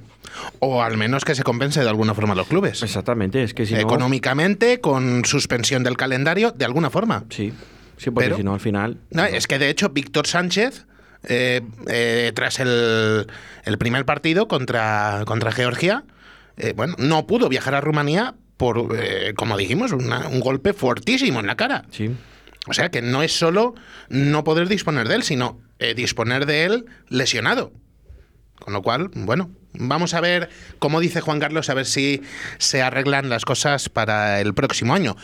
O 0.61 0.83
al 0.83 0.97
menos 0.97 1.25
que 1.25 1.35
se 1.35 1.43
compense 1.43 1.83
de 1.83 1.89
alguna 1.89 2.15
forma 2.15 2.35
los 2.35 2.47
clubes. 2.47 2.83
Exactamente, 2.83 3.43
es 3.43 3.55
que 3.55 3.67
si 3.67 3.75
Económicamente, 3.75 4.81
con 4.81 5.25
suspensión 5.25 5.83
del 5.83 5.97
calendario, 5.97 6.53
de 6.53 6.65
alguna 6.65 6.91
forma. 6.91 7.25
Sí, 7.31 7.53
sí, 7.97 8.11
porque 8.11 8.35
si 8.35 8.43
no, 8.43 8.55
al 8.55 8.61
final... 8.61 8.99
No, 9.11 9.25
es 9.25 9.47
que 9.47 9.59
de 9.59 9.71
hecho, 9.71 9.89
Víctor 9.91 10.27
Sánchez... 10.27 10.87
Eh, 11.29 11.61
eh, 11.87 12.33
tras 12.35 12.59
el, 12.59 13.29
el, 13.65 13.79
primer 13.79 14.05
partido 14.05 14.49
contra, 14.49 15.23
contra 15.25 15.53
Georgia, 15.53 16.03
eh, 16.57 16.73
bueno, 16.75 16.95
no 16.99 17.27
pudo 17.27 17.49
viajar 17.49 17.75
a 17.75 17.81
Rumanía 17.81 18.35
por, 18.57 18.97
eh, 18.97 19.35
como 19.35 19.57
dijimos, 19.57 19.93
una, 19.93 20.29
un 20.29 20.41
golpe 20.41 20.73
fuertísimo 20.73 21.41
en 21.41 21.47
la 21.47 21.57
cara. 21.57 21.85
Sí. 21.91 22.11
O 22.69 22.73
sea 22.73 22.91
que 22.91 23.03
no 23.03 23.23
es 23.23 23.33
solo 23.33 23.75
no 24.09 24.45
poder 24.45 24.69
disponer 24.69 25.09
de 25.09 25.17
él, 25.17 25.23
sino 25.25 25.61
eh, 25.79 25.95
disponer 25.95 26.47
de 26.47 26.65
él 26.65 26.87
lesionado. 27.09 27.73
Con 28.61 28.73
lo 28.73 28.83
cual, 28.83 29.11
bueno, 29.15 29.51
Vamos 29.75 30.15
a 30.15 30.21
ver, 30.21 30.51
como 30.79 31.01
dice 31.01 31.21
Juan 31.21 31.41
Carlos, 31.41 31.71
a 31.71 31.75
ver 31.75 31.87
si 31.87 32.23
se 32.59 32.83
arreglan 32.83 33.29
las 33.29 33.45
cosas 33.45 33.89
para 33.89 34.41
el 34.41 34.53
próximo 34.55 34.95
año. 34.95 35.17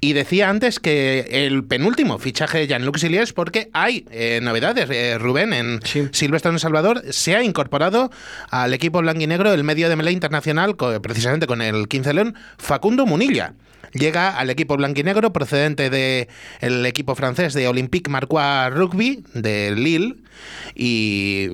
Y 0.00 0.12
decía 0.12 0.50
antes 0.50 0.78
que 0.78 1.26
el 1.30 1.64
penúltimo 1.64 2.18
fichaje 2.18 2.58
de 2.58 2.66
Jean-Luc 2.66 2.98
Siliers, 2.98 3.32
porque 3.32 3.70
hay 3.72 4.06
eh, 4.10 4.40
novedades. 4.42 4.90
Eh, 4.90 5.16
Rubén, 5.18 5.52
en 5.52 5.80
sí. 5.84 6.08
Silvestre 6.12 6.50
en 6.50 6.56
El 6.56 6.60
Salvador, 6.60 7.02
se 7.10 7.34
ha 7.34 7.42
incorporado 7.42 8.10
al 8.50 8.74
equipo 8.74 9.00
blanco 9.00 9.22
y 9.22 9.26
negro 9.26 9.52
el 9.52 9.64
medio 9.64 9.88
de 9.88 9.96
melee 9.96 10.12
internacional, 10.12 10.76
precisamente 11.02 11.46
con 11.46 11.62
el 11.62 11.88
15 11.88 12.14
León, 12.14 12.34
Facundo 12.58 13.06
Munilla 13.06 13.54
llega 13.94 14.36
al 14.36 14.50
equipo 14.50 14.76
blanquinegro 14.76 15.32
procedente 15.32 15.88
del 15.88 16.86
equipo 16.86 17.14
francés 17.14 17.54
de 17.54 17.68
Olympique 17.68 18.10
Marcois 18.10 18.72
Rugby 18.72 19.24
de 19.34 19.72
Lille 19.76 20.16
y 20.74 21.48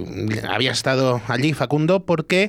había 0.48 0.72
estado 0.72 1.20
allí 1.28 1.52
Facundo 1.52 2.06
porque 2.06 2.39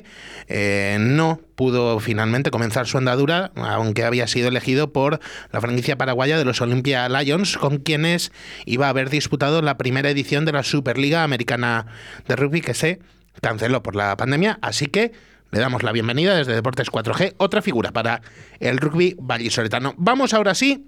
eh, 0.48 0.96
no 1.00 1.40
pudo 1.54 2.00
finalmente 2.00 2.50
comenzar 2.50 2.86
su 2.86 2.98
andadura, 2.98 3.52
aunque 3.56 4.04
había 4.04 4.26
sido 4.26 4.48
elegido 4.48 4.92
por 4.92 5.20
la 5.52 5.60
franquicia 5.60 5.96
paraguaya 5.96 6.38
de 6.38 6.44
los 6.44 6.60
Olympia 6.60 7.08
Lions, 7.08 7.58
con 7.58 7.78
quienes 7.78 8.32
iba 8.64 8.86
a 8.86 8.90
haber 8.90 9.10
disputado 9.10 9.62
la 9.62 9.76
primera 9.76 10.10
edición 10.10 10.44
de 10.44 10.52
la 10.52 10.62
Superliga 10.62 11.22
Americana 11.22 11.86
de 12.26 12.36
Rugby 12.36 12.60
que 12.60 12.74
se 12.74 13.00
canceló 13.40 13.82
por 13.82 13.96
la 13.96 14.16
pandemia, 14.16 14.58
así 14.62 14.86
que 14.86 15.12
le 15.52 15.60
damos 15.60 15.82
la 15.82 15.92
bienvenida 15.92 16.34
desde 16.34 16.54
Deportes 16.54 16.90
4G, 16.90 17.34
otra 17.36 17.60
figura 17.60 17.92
para 17.92 18.22
el 18.58 18.78
rugby 18.78 19.16
vallisoletano. 19.20 19.94
Vamos 19.98 20.32
ahora 20.32 20.54
sí 20.54 20.86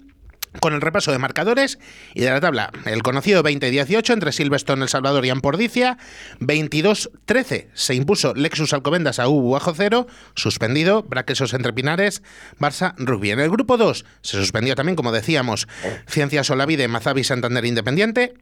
con 0.59 0.73
el 0.73 0.81
repaso 0.81 1.11
de 1.11 1.19
marcadores 1.19 1.79
y 2.13 2.21
de 2.21 2.29
la 2.29 2.41
tabla. 2.41 2.71
El 2.85 3.03
conocido 3.03 3.43
20-18 3.43 4.13
entre 4.13 4.31
Silverstone, 4.31 4.83
El 4.83 4.89
Salvador 4.89 5.25
y 5.25 5.29
Ampordicia. 5.29 5.97
22-13 6.39 7.67
se 7.73 7.95
impuso 7.95 8.33
Lexus 8.33 8.73
Alcobendas 8.73 9.19
a 9.19 9.27
U 9.27 9.51
bajo 9.51 9.73
cero. 9.73 10.07
Suspendido 10.35 11.03
Braquesos 11.03 11.53
Entre 11.53 11.73
Pinares, 11.73 12.21
Barça 12.59 12.93
Rugby. 12.97 13.31
En 13.31 13.39
el 13.39 13.49
grupo 13.49 13.77
2 13.77 14.05
se 14.21 14.37
suspendió 14.37 14.75
también, 14.75 14.95
como 14.95 15.11
decíamos, 15.11 15.67
Ciencias 16.07 16.49
Olavide, 16.49 16.87
Mazavi 16.87 17.23
Santander 17.23 17.65
Independiente. 17.65 18.33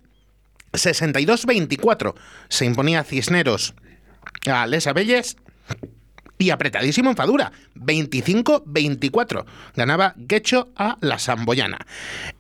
62-24 0.74 2.16
se 2.50 2.66
imponía 2.66 3.04
Cisneros 3.04 3.76
a 4.48 4.66
Les 4.66 4.88
Abelles 4.88 5.38
y 6.44 6.50
apretadísimo 6.52 7.10
en 7.10 7.16
Fadura, 7.16 7.52
25-24. 7.76 9.46
Ganaba 9.76 10.14
Guecho 10.18 10.70
a 10.76 10.98
la 11.00 11.18
Samboyana. 11.18 11.78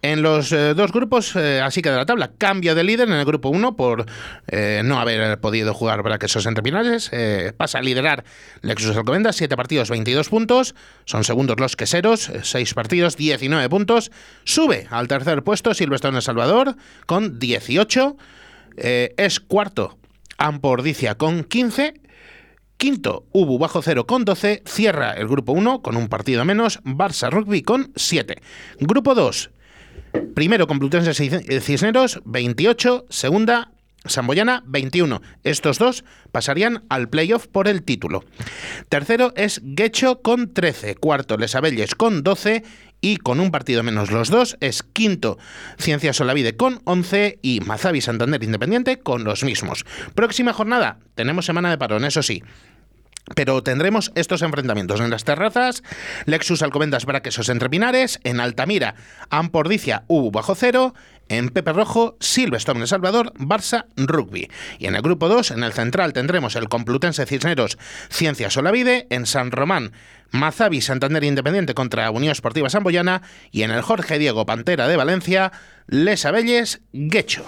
En 0.02 0.22
los 0.22 0.52
eh, 0.52 0.74
dos 0.74 0.92
grupos, 0.92 1.36
eh, 1.38 1.62
así 1.62 1.82
que 1.82 1.90
de 1.90 1.96
la 1.96 2.06
tabla, 2.06 2.32
cambio 2.38 2.76
de 2.76 2.84
líder 2.84 3.08
en 3.08 3.16
el 3.16 3.26
grupo 3.26 3.48
1 3.48 3.78
por 3.78 4.06
eh, 4.48 4.82
no 4.84 5.00
haber 5.00 5.40
podido 5.40 5.74
jugar 5.74 6.04
Braquesos 6.04 6.46
entre 6.46 6.64
Pinares. 6.64 7.12
pasa 7.56 7.80
a 7.80 7.82
liderar 7.82 8.26
Lexus 8.62 8.96
Alcobendas, 8.96 9.38
7 9.38 9.56
partidos, 9.56 9.90
22 9.90 10.28
puntos. 10.28 10.76
Son 11.06 11.24
segundos 11.24 11.60
los 11.60 11.78
queseros, 11.78 12.30
6 12.42 12.74
partidos, 12.74 13.16
19 13.16 13.70
puntos. 13.70 14.12
Sube 14.44 14.88
al 14.90 15.08
tercer 15.08 15.44
puesto 15.44 15.74
Silvestre 15.74 16.10
en 16.10 16.18
El 16.18 16.22
Salvador 16.22 16.76
con 17.06 17.40
18. 17.40 18.18
es 18.76 19.40
cuarto 19.40 19.98
Ampordicia 20.38 21.16
con 21.16 21.46
15 21.46 22.03
Quinto, 22.84 23.28
Ubu 23.32 23.60
bajo 23.60 23.82
cero 23.82 24.06
con 24.06 24.25
12. 24.25 24.63
Cierra 24.66 25.13
el 25.13 25.30
grupo 25.30 25.54
1 25.54 25.82
con 25.82 25.96
un 25.96 26.10
partido 26.10 26.44
menos. 26.44 26.82
Barça 26.84 27.32
Rugby 27.32 27.62
con 27.62 27.94
7. 27.96 28.42
Grupo 28.82 29.16
2. 29.16 29.52
Primero 30.36 30.68
Complutense 30.68 31.13
Cisneros 31.62 32.20
28. 32.25 33.06
Segunda 33.08 33.72
Samboyana 34.04 34.63
21. 34.66 35.22
Estos 35.46 35.80
dos 35.80 36.04
pasarían 36.34 36.84
al 36.90 37.08
playoff 37.08 37.48
por 37.48 37.70
el 37.70 37.84
título. 37.84 38.25
Tercero 38.90 39.32
es 39.38 39.62
Guecho 39.63 40.22
con 40.22 40.54
13. 40.54 40.96
Cuarto 40.96 41.38
Lesabelles 41.38 41.96
con 41.96 42.22
12. 42.22 42.63
Y 43.00 43.18
con 43.18 43.40
un 43.40 43.52
partido 43.52 43.84
menos 43.84 44.12
los 44.12 44.30
dos 44.30 44.56
es 44.62 44.82
quinto 44.82 45.38
Ciencias 45.78 46.16
Solavide 46.16 46.56
con 46.56 46.82
11 46.86 47.40
y 47.42 47.60
Mazavi 47.60 48.00
Santander 48.00 48.42
Independiente 48.42 49.00
con 49.00 49.25
los 49.25 49.44
mismos. 49.44 49.86
Próxima 50.16 50.54
jornada, 50.54 51.00
tenemos 51.13 51.46
semana 51.46 51.70
de 51.70 51.78
parón, 51.78 52.06
eso 52.06 52.24
sí. 52.24 52.44
Pero 53.36 53.63
tendremos 53.63 54.12
estos 54.15 54.42
enfrentamientos 54.42 55.00
en 55.00 55.10
las 55.10 55.24
terrazas, 55.24 55.82
Lexus 56.25 56.62
Alcobendas 56.62 57.06
Braquesos 57.06 57.50
entre 57.50 57.70
Pinares, 57.70 58.20
en 58.24 58.42
Altamira, 58.42 58.96
Ampordicia 59.30 60.03
U 60.08 60.30
bajo 60.30 60.56
cero, 60.56 60.94
en 61.30 61.50
Pepe 61.50 61.72
Rojo, 61.72 62.18
Silvestre 62.20 62.77
El 62.77 62.88
Salvador, 62.88 63.32
Barça 63.36 63.86
Rugby. 63.96 64.50
Y 64.77 64.88
en 64.88 64.96
el 64.96 65.01
grupo 65.01 65.30
2, 65.30 65.51
en 65.51 65.63
el 65.63 65.72
central, 65.72 66.12
tendremos 66.12 66.56
el 66.58 66.68
Complutense 66.68 67.25
Cisneros 67.25 67.77
Ciencias 68.10 68.58
Olavide, 68.58 69.08
en 69.10 69.25
San 69.25 69.51
Román, 69.51 69.94
Mazavi 70.32 70.82
Santander 70.82 71.24
Independiente 71.24 71.74
contra 71.74 72.12
Unión 72.12 72.32
Esportiva 72.34 72.70
Samboyana 72.70 73.22
y 73.51 73.62
en 73.62 73.72
el 73.72 73.82
Jorge 73.82 74.20
Diego 74.20 74.46
Pantera 74.46 74.88
de 74.88 74.98
Valencia, 74.98 75.53
Les 75.88 76.25
Abelles 76.25 76.82
Guecho. 76.92 77.46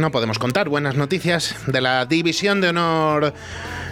No 0.00 0.10
podemos 0.10 0.38
contar 0.38 0.68
buenas 0.68 0.96
noticias 0.96 1.54
de 1.66 1.80
la 1.80 2.06
División 2.06 2.60
de 2.60 2.68
Honor 2.68 3.34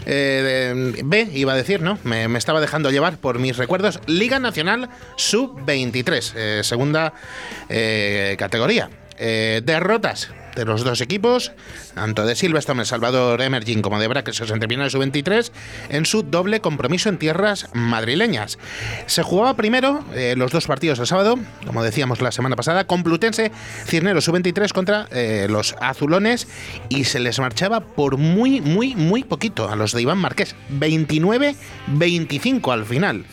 eh, 0.06 0.94
B, 1.04 1.28
iba 1.34 1.52
a 1.52 1.56
decir, 1.56 1.82
¿no? 1.82 1.98
Me, 2.04 2.24
estaba 2.36 2.60
dejando 2.60 2.90
llevar 2.90 3.18
por 3.18 3.38
mis 3.38 3.56
recuerdos. 3.56 4.00
Liga 4.06 4.38
Nacional 4.38 4.88
Sub-23, 5.16 6.32
eh, 6.34 6.60
segunda 6.64 7.12
categoría. 8.38 8.90
Derrotas 9.18 10.30
de 10.58 10.64
los 10.64 10.82
dos 10.82 11.00
equipos, 11.00 11.52
tanto 11.94 12.26
de 12.26 12.34
Silverstone, 12.34 12.80
El 12.80 12.86
Salvador 12.86 13.40
Emerging 13.40 13.80
como 13.80 14.00
de 14.00 14.08
se 14.32 14.58
terminó 14.58 14.82
en 14.82 14.90
su 14.90 14.98
23, 14.98 15.52
en 15.90 16.04
su 16.04 16.24
doble 16.24 16.60
compromiso 16.60 17.08
en 17.08 17.18
tierras 17.18 17.68
madrileñas. 17.74 18.58
Se 19.06 19.22
jugaba 19.22 19.54
primero 19.54 20.04
eh, 20.14 20.34
los 20.36 20.50
dos 20.50 20.66
partidos 20.66 20.98
del 20.98 21.06
sábado, 21.06 21.38
como 21.64 21.84
decíamos 21.84 22.20
la 22.20 22.32
semana 22.32 22.56
pasada, 22.56 22.88
Complutense, 22.88 23.52
Cirnero 23.86 24.20
su 24.20 24.32
23 24.32 24.72
contra 24.72 25.06
eh, 25.12 25.46
los 25.48 25.76
azulones 25.80 26.48
y 26.88 27.04
se 27.04 27.20
les 27.20 27.38
marchaba 27.38 27.80
por 27.80 28.16
muy, 28.16 28.60
muy, 28.60 28.96
muy 28.96 29.22
poquito 29.22 29.68
a 29.68 29.76
los 29.76 29.92
de 29.92 30.02
Iván 30.02 30.18
Marqués, 30.18 30.56
29-25 30.72 32.72
al 32.72 32.84
final. 32.84 33.24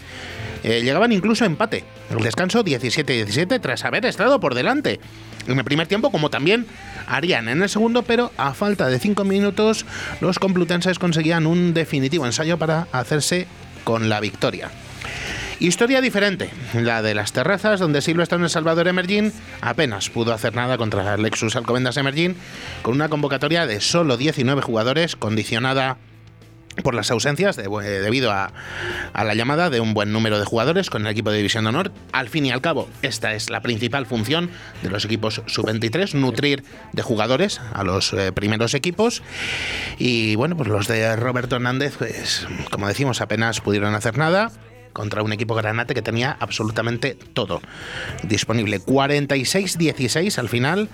Eh, 0.65 0.81
llegaban 0.81 1.11
incluso 1.11 1.43
a 1.43 1.47
empate. 1.47 1.83
El 2.09 2.23
descanso 2.23 2.65
17-17 2.65 3.61
tras 3.61 3.85
haber 3.85 4.03
estado 4.07 4.39
por 4.39 4.55
delante 4.55 4.99
en 5.47 5.59
el 5.59 5.63
primer 5.63 5.85
tiempo, 5.85 6.09
como 6.09 6.31
también 6.31 6.65
harían 7.05 7.49
en 7.49 7.61
el 7.61 7.69
segundo, 7.69 8.01
pero 8.01 8.31
a 8.35 8.55
falta 8.55 8.87
de 8.87 8.97
cinco 8.97 9.25
minutos 9.25 9.85
los 10.21 10.39
complutenses 10.39 10.97
conseguían 10.97 11.45
un 11.45 11.75
definitivo 11.75 12.25
ensayo 12.25 12.57
para 12.57 12.87
hacerse 12.91 13.45
con 13.83 14.09
la 14.09 14.19
victoria. 14.19 14.71
Historia 15.59 16.01
diferente, 16.01 16.49
la 16.73 17.03
de 17.03 17.13
las 17.13 17.31
terrazas, 17.31 17.79
donde 17.79 18.01
Silvestre 18.01 18.37
en 18.37 18.45
El 18.45 18.49
Salvador 18.49 18.87
Emerging 18.87 19.31
apenas 19.61 20.09
pudo 20.09 20.33
hacer 20.33 20.55
nada 20.55 20.79
contra 20.79 21.15
Lexus 21.15 21.55
Alcobendas 21.55 21.97
Emerging, 21.97 22.35
con 22.81 22.95
una 22.95 23.07
convocatoria 23.07 23.67
de 23.67 23.81
solo 23.81 24.17
19 24.17 24.63
jugadores, 24.63 25.15
condicionada 25.15 25.97
por 26.83 26.93
las 26.95 27.11
ausencias 27.11 27.55
debido 27.55 28.31
a, 28.31 28.51
la 29.13 29.33
llamada 29.33 29.69
de 29.69 29.79
un 29.79 29.93
buen 29.93 30.11
número 30.11 30.39
de 30.39 30.45
jugadores 30.45 30.89
con 30.89 31.05
el 31.05 31.11
equipo 31.11 31.31
de 31.31 31.37
División 31.37 31.63
de 31.63 31.69
Honor. 31.69 31.91
Al 32.11 32.29
fin 32.29 32.45
y 32.45 32.51
al 32.51 32.61
cabo, 32.61 32.87
esta 33.01 33.33
es 33.33 33.49
la 33.49 33.61
principal 33.61 34.05
función 34.05 34.49
de 34.83 34.89
los 34.89 35.05
equipos 35.05 35.41
sub-23, 35.45 36.13
nutrir 36.13 36.63
de 36.93 37.01
jugadores 37.01 37.61
a 37.73 37.83
los 37.83 38.13
eh, 38.13 38.31
primeros 38.31 38.73
equipos. 38.73 39.23
Y 39.97 40.35
bueno, 40.35 40.57
pues 40.57 40.69
los 40.69 40.87
de 40.87 41.15
Roberto 41.15 41.55
Hernández, 41.55 41.95
pues 41.97 42.47
como 42.71 42.87
decimos, 42.87 43.21
apenas 43.21 43.61
pudieron 43.61 43.95
hacer 43.95 44.17
nada 44.17 44.51
contra 44.95 45.21
un 45.21 45.33
equipo 45.33 45.55
granate 45.55 45.93
que 45.93 46.01
tenía 46.01 46.37
absolutamente 46.39 47.17
todo 47.33 47.61
disponible. 48.23 48.79
46-16 48.79 50.39
al 50.39 50.47
final, 50.47 50.87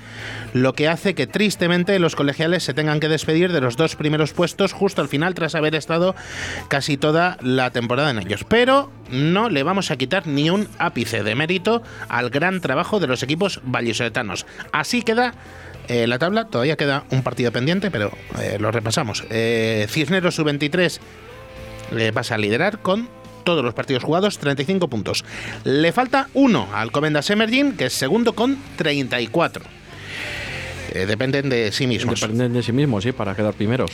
lo 0.53 0.73
que 0.73 0.89
hace 0.89 1.13
que 1.13 1.27
tristemente 1.27 1.99
los 1.99 2.15
colegiales 2.15 2.63
se 2.63 2.73
tengan 2.73 2.99
que 2.99 3.07
despedir 3.07 3.51
de 3.51 3.61
los 3.61 3.77
dos 3.77 3.95
primeros 3.95 4.33
puestos 4.33 4.73
justo 4.73 5.01
al 5.01 5.07
final 5.07 5.35
tras 5.35 5.53
haber 5.53 5.75
estado 5.75 6.15
casi 6.67 6.97
toda 6.97 7.37
la 7.41 7.69
temporada 7.69 8.09
en 8.09 8.17
ellos. 8.17 8.43
Pero 8.43 8.91
no 9.11 9.49
le 9.49 9.61
vamos 9.61 9.91
a 9.91 9.97
quitar 9.97 10.25
ni 10.25 10.49
un 10.49 10.67
ápice 10.79 11.21
de 11.21 11.35
mérito 11.35 11.83
al 12.09 12.31
gran 12.31 12.59
trabajo 12.59 12.99
de 12.99 13.05
los 13.05 13.21
equipos 13.21 13.61
vallisoletanos. 13.63 14.47
Así 14.71 15.03
queda 15.03 15.35
eh, 15.87 16.07
la 16.07 16.17
tabla, 16.17 16.45
todavía 16.47 16.75
queda 16.75 17.03
un 17.11 17.21
partido 17.21 17.51
pendiente, 17.51 17.91
pero 17.91 18.11
eh, 18.39 18.57
lo 18.59 18.71
repasamos. 18.71 19.25
Eh, 19.29 19.85
Cisneros 19.89 20.33
sub-23 20.33 20.99
le 21.91 22.11
pasa 22.11 22.33
a 22.35 22.37
liderar 22.39 22.79
con 22.79 23.20
todos 23.41 23.63
los 23.63 23.73
partidos 23.73 24.03
jugados, 24.03 24.37
35 24.37 24.87
puntos. 24.87 25.25
Le 25.63 25.91
falta 25.91 26.29
uno 26.33 26.67
al 26.73 26.91
Comendas 26.91 27.29
Emerging, 27.29 27.73
que 27.73 27.85
es 27.85 27.93
segundo 27.93 28.33
con 28.33 28.57
34. 28.77 29.63
Eh, 30.93 31.05
dependen 31.05 31.49
de 31.49 31.71
sí 31.71 31.87
mismos. 31.87 32.19
Dependen 32.19 32.53
de 32.53 32.63
sí 32.63 32.71
mismos, 32.71 33.03
sí, 33.03 33.11
para 33.11 33.35
quedar 33.35 33.53
primeros. 33.53 33.91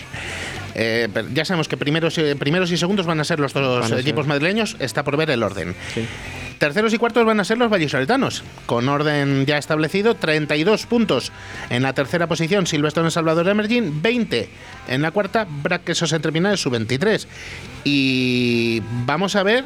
Eh, 0.75 1.07
ya 1.33 1.45
sabemos 1.45 1.67
que 1.67 1.77
primeros, 1.77 2.19
primeros 2.39 2.71
y 2.71 2.77
segundos 2.77 3.05
van 3.05 3.19
a 3.19 3.23
ser 3.23 3.39
los 3.39 3.53
dos 3.53 3.91
equipos 3.91 4.27
madrileños, 4.27 4.75
está 4.79 5.03
por 5.03 5.17
ver 5.17 5.29
el 5.29 5.43
orden. 5.43 5.75
Sí. 5.93 6.05
Terceros 6.59 6.91
y 6.93 6.97
cuartos 6.97 7.25
van 7.25 7.39
a 7.39 7.43
ser 7.43 7.57
los 7.59 7.71
vallisoletanos, 7.71 8.43
con 8.65 8.89
orden 8.89 9.45
ya 9.45 9.57
establecido, 9.57 10.15
32 10.15 10.87
puntos. 10.87 11.31
En 11.69 11.83
la 11.83 11.93
tercera 11.93 12.25
posición, 12.25 12.65
Silvestre 12.65 13.03
en 13.03 13.11
Salvador 13.11 13.47
Emerging, 13.47 14.01
20 14.01 14.49
en 14.88 15.01
la 15.03 15.12
cuarta, 15.12 15.45
Braquesos 15.47 16.13
entre 16.13 16.32
Pinales, 16.32 16.60
su 16.60 16.71
23. 16.71 17.27
Y 17.84 18.82
vamos 19.05 19.36
a 19.36 19.43
ver, 19.43 19.65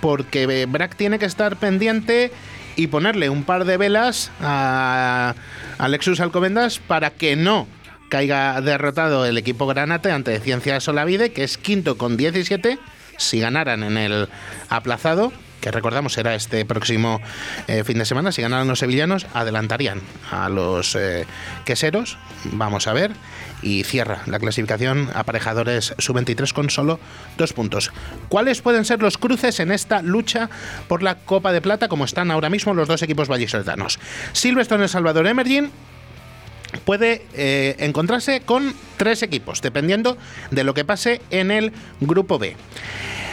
porque 0.00 0.66
Brack 0.66 0.96
tiene 0.96 1.18
que 1.18 1.26
estar 1.26 1.56
pendiente 1.56 2.32
y 2.76 2.86
ponerle 2.86 3.28
un 3.28 3.44
par 3.44 3.66
de 3.66 3.76
velas 3.76 4.30
a 4.40 5.34
Alexus 5.78 6.20
Alcobendas 6.20 6.78
para 6.78 7.10
que 7.10 7.36
no 7.36 7.66
caiga 8.08 8.60
derrotado 8.62 9.26
el 9.26 9.36
equipo 9.36 9.66
Granate 9.66 10.10
ante 10.10 10.40
Ciencia 10.40 10.80
Solavide, 10.80 11.32
que 11.32 11.44
es 11.44 11.58
quinto 11.58 11.98
con 11.98 12.16
17, 12.16 12.78
si 13.18 13.40
ganaran 13.40 13.82
en 13.82 13.98
el 13.98 14.28
aplazado 14.70 15.32
que 15.64 15.70
recordamos 15.70 16.12
será 16.12 16.34
este 16.34 16.66
próximo 16.66 17.22
eh, 17.68 17.84
fin 17.84 17.98
de 17.98 18.04
semana, 18.04 18.32
si 18.32 18.42
ganaran 18.42 18.68
los 18.68 18.80
sevillanos, 18.80 19.26
adelantarían 19.32 20.02
a 20.30 20.50
los 20.50 20.94
eh, 20.94 21.24
queseros, 21.64 22.18
vamos 22.52 22.86
a 22.86 22.92
ver, 22.92 23.12
y 23.62 23.82
cierra 23.84 24.20
la 24.26 24.38
clasificación 24.38 25.08
aparejadores 25.14 25.94
sub-23 25.96 26.52
con 26.52 26.68
solo 26.68 27.00
dos 27.38 27.54
puntos. 27.54 27.92
¿Cuáles 28.28 28.60
pueden 28.60 28.84
ser 28.84 29.00
los 29.00 29.16
cruces 29.16 29.58
en 29.58 29.72
esta 29.72 30.02
lucha 30.02 30.50
por 30.86 31.02
la 31.02 31.14
Copa 31.14 31.50
de 31.50 31.62
Plata, 31.62 31.88
como 31.88 32.04
están 32.04 32.30
ahora 32.30 32.50
mismo 32.50 32.74
los 32.74 32.86
dos 32.86 33.00
equipos 33.00 33.28
vallisoletanos? 33.28 33.98
Silverstone 34.34 34.82
El 34.82 34.90
Salvador 34.90 35.26
Emerging 35.26 35.70
puede 36.84 37.24
eh, 37.32 37.74
encontrarse 37.78 38.42
con 38.42 38.74
tres 38.98 39.22
equipos, 39.22 39.62
dependiendo 39.62 40.18
de 40.50 40.62
lo 40.62 40.74
que 40.74 40.84
pase 40.84 41.22
en 41.30 41.50
el 41.50 41.72
grupo 42.02 42.38
B. 42.38 42.54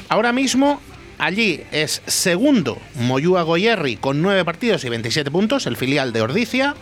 Ahora 0.07 0.31
mismo 0.31 0.81
Allí 1.21 1.63
es 1.71 2.01
segundo 2.07 2.81
Moyúa 2.95 3.43
Goyerri 3.43 3.95
con 3.95 4.23
9 4.23 4.43
partidos 4.43 4.83
y 4.85 4.89
27 4.89 5.29
puntos, 5.29 5.67
el 5.67 5.77
filial 5.77 6.13
de 6.13 6.23
Ordicia. 6.23 6.75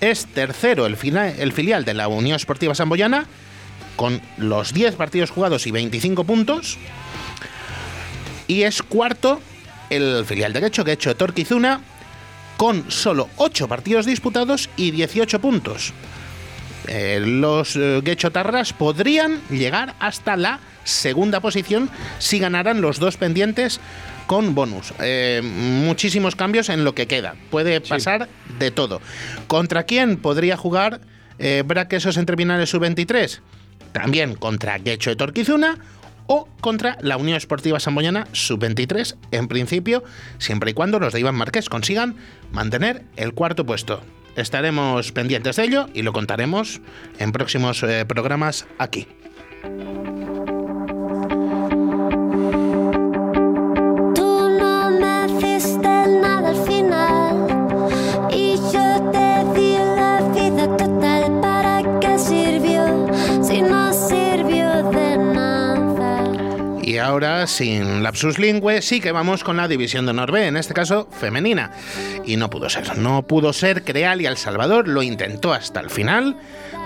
Es 0.00 0.26
tercero 0.26 0.86
el, 0.86 0.96
filial 0.96 1.84
de 1.84 1.92
la 1.92 2.06
Unión 2.06 2.36
Esportiva 2.36 2.76
Samboyana 2.76 3.26
con 3.96 4.20
los 4.36 4.72
10 4.72 4.94
partidos 4.94 5.32
jugados 5.32 5.66
y 5.66 5.72
25 5.72 6.22
puntos. 6.22 6.78
Y 8.46 8.62
es 8.62 8.84
cuarto 8.84 9.40
el 9.90 10.24
filial 10.26 10.52
derecho 10.52 10.84
que 10.84 10.92
ha 10.92 10.94
hecho 10.94 11.16
Torquizuna 11.16 11.80
con 12.58 12.88
solo 12.88 13.30
8 13.34 13.66
partidos 13.66 14.06
disputados 14.06 14.70
y 14.76 14.92
18 14.92 15.40
puntos. 15.40 15.92
Eh, 16.88 17.20
los 17.24 17.76
eh, 17.76 18.02
Tarras 18.32 18.72
podrían 18.72 19.40
llegar 19.50 19.94
hasta 20.00 20.36
la 20.36 20.60
segunda 20.84 21.40
posición 21.40 21.90
si 22.18 22.38
ganaran 22.38 22.80
los 22.80 22.98
dos 22.98 23.16
pendientes 23.16 23.80
con 24.26 24.54
bonus. 24.54 24.94
Eh, 25.00 25.42
muchísimos 25.44 26.36
cambios 26.36 26.68
en 26.68 26.84
lo 26.84 26.94
que 26.94 27.06
queda. 27.06 27.34
Puede 27.50 27.80
pasar 27.80 28.28
de 28.58 28.70
todo. 28.70 29.00
¿Contra 29.46 29.84
quién 29.84 30.16
podría 30.16 30.56
jugar 30.56 31.00
eh, 31.38 31.62
Braquesos 31.66 32.16
entre 32.16 32.36
finales 32.36 32.70
sub-23? 32.70 33.40
También 33.92 34.34
contra 34.34 34.78
Gecho 34.78 35.10
de 35.10 35.16
Torquizuna 35.16 35.78
o 36.26 36.48
contra 36.60 36.96
la 37.02 37.16
Unión 37.16 37.36
Esportiva 37.36 37.78
Samboyana 37.78 38.26
sub-23, 38.32 39.16
en 39.32 39.48
principio, 39.48 40.02
siempre 40.38 40.70
y 40.70 40.74
cuando 40.74 40.98
los 40.98 41.12
de 41.12 41.20
Iván 41.20 41.34
Márquez 41.34 41.68
consigan 41.68 42.16
mantener 42.52 43.02
el 43.16 43.34
cuarto 43.34 43.66
puesto. 43.66 44.02
Estaremos 44.36 45.12
pendientes 45.12 45.56
de 45.56 45.64
ello 45.64 45.86
y 45.94 46.02
lo 46.02 46.12
contaremos 46.12 46.80
en 47.18 47.32
próximos 47.32 47.82
eh, 47.82 48.04
programas 48.06 48.66
aquí. 48.78 49.06
Sin 67.46 68.02
lapsus 68.02 68.38
lingüe, 68.38 68.82
sí 68.82 69.00
que 69.00 69.12
vamos 69.12 69.44
con 69.44 69.56
la 69.56 69.68
división 69.68 70.06
de 70.06 70.10
Honor 70.10 70.36
en 70.38 70.56
este 70.56 70.74
caso 70.74 71.08
femenina. 71.10 71.72
Y 72.24 72.36
no 72.36 72.50
pudo 72.50 72.68
ser. 72.68 72.98
No 72.98 73.22
pudo 73.22 73.52
ser. 73.52 73.84
Creal 73.84 74.20
y 74.20 74.26
El 74.26 74.36
Salvador 74.36 74.88
lo 74.88 75.02
intentó 75.02 75.52
hasta 75.52 75.80
el 75.80 75.90
final, 75.90 76.36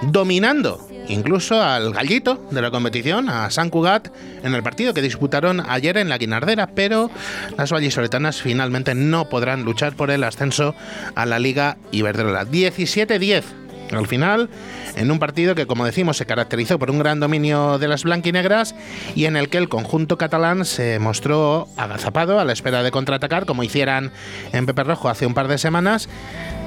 dominando 0.03 0.87
incluso 1.09 1.63
al 1.63 1.93
gallito 1.93 2.47
de 2.51 2.63
la 2.63 2.71
competición, 2.71 3.29
a 3.29 3.51
San 3.51 3.71
Cugat, 3.71 4.09
en 4.43 4.55
el 4.55 4.63
partido 4.63 4.95
que 4.95 5.03
disputaron 5.03 5.63
ayer 5.69 5.97
en 5.99 6.09
la 6.09 6.19
Guinardera, 6.19 6.69
pero 6.69 7.11
las 7.57 7.73
vallisoletanas 7.73 8.43
finalmente 8.43 8.95
no 8.95 9.29
podrán 9.29 9.65
luchar 9.65 9.95
por 9.95 10.11
el 10.11 10.25
ascenso 10.25 10.75
a 11.15 11.27
la 11.27 11.39
Liga 11.39 11.77
Iberdrola. 11.93 12.45
17-10 12.45 13.66
al 13.93 14.07
final, 14.07 14.49
en 14.97 15.11
un 15.11 15.19
partido 15.19 15.55
que, 15.55 15.67
como 15.67 15.85
decimos, 15.85 16.17
se 16.17 16.27
caracterizó 16.27 16.79
por 16.79 16.91
un 16.91 16.99
gran 16.99 17.21
dominio 17.21 17.79
de 17.79 17.89
las 17.89 18.05
blanquinegras 18.05 18.75
y 19.15 19.27
en 19.27 19.37
el 19.37 19.49
que 19.49 19.59
el 19.59 19.69
conjunto 19.69 20.19
catalán 20.19 20.65
se 20.65 20.99
mostró 20.99 21.69
agazapado 21.77 22.41
a 22.41 22.45
la 22.45 22.53
espera 22.53 22.83
de 22.83 22.91
contraatacar, 22.91 23.47
como 23.47 23.63
hicieran 23.63 24.13
en 24.53 24.67
Pepe 24.67 24.85
Rojo 24.85 25.09
hace 25.09 25.27
un 25.27 25.35
par 25.35 25.49
de 25.49 25.59
semanas. 25.59 26.09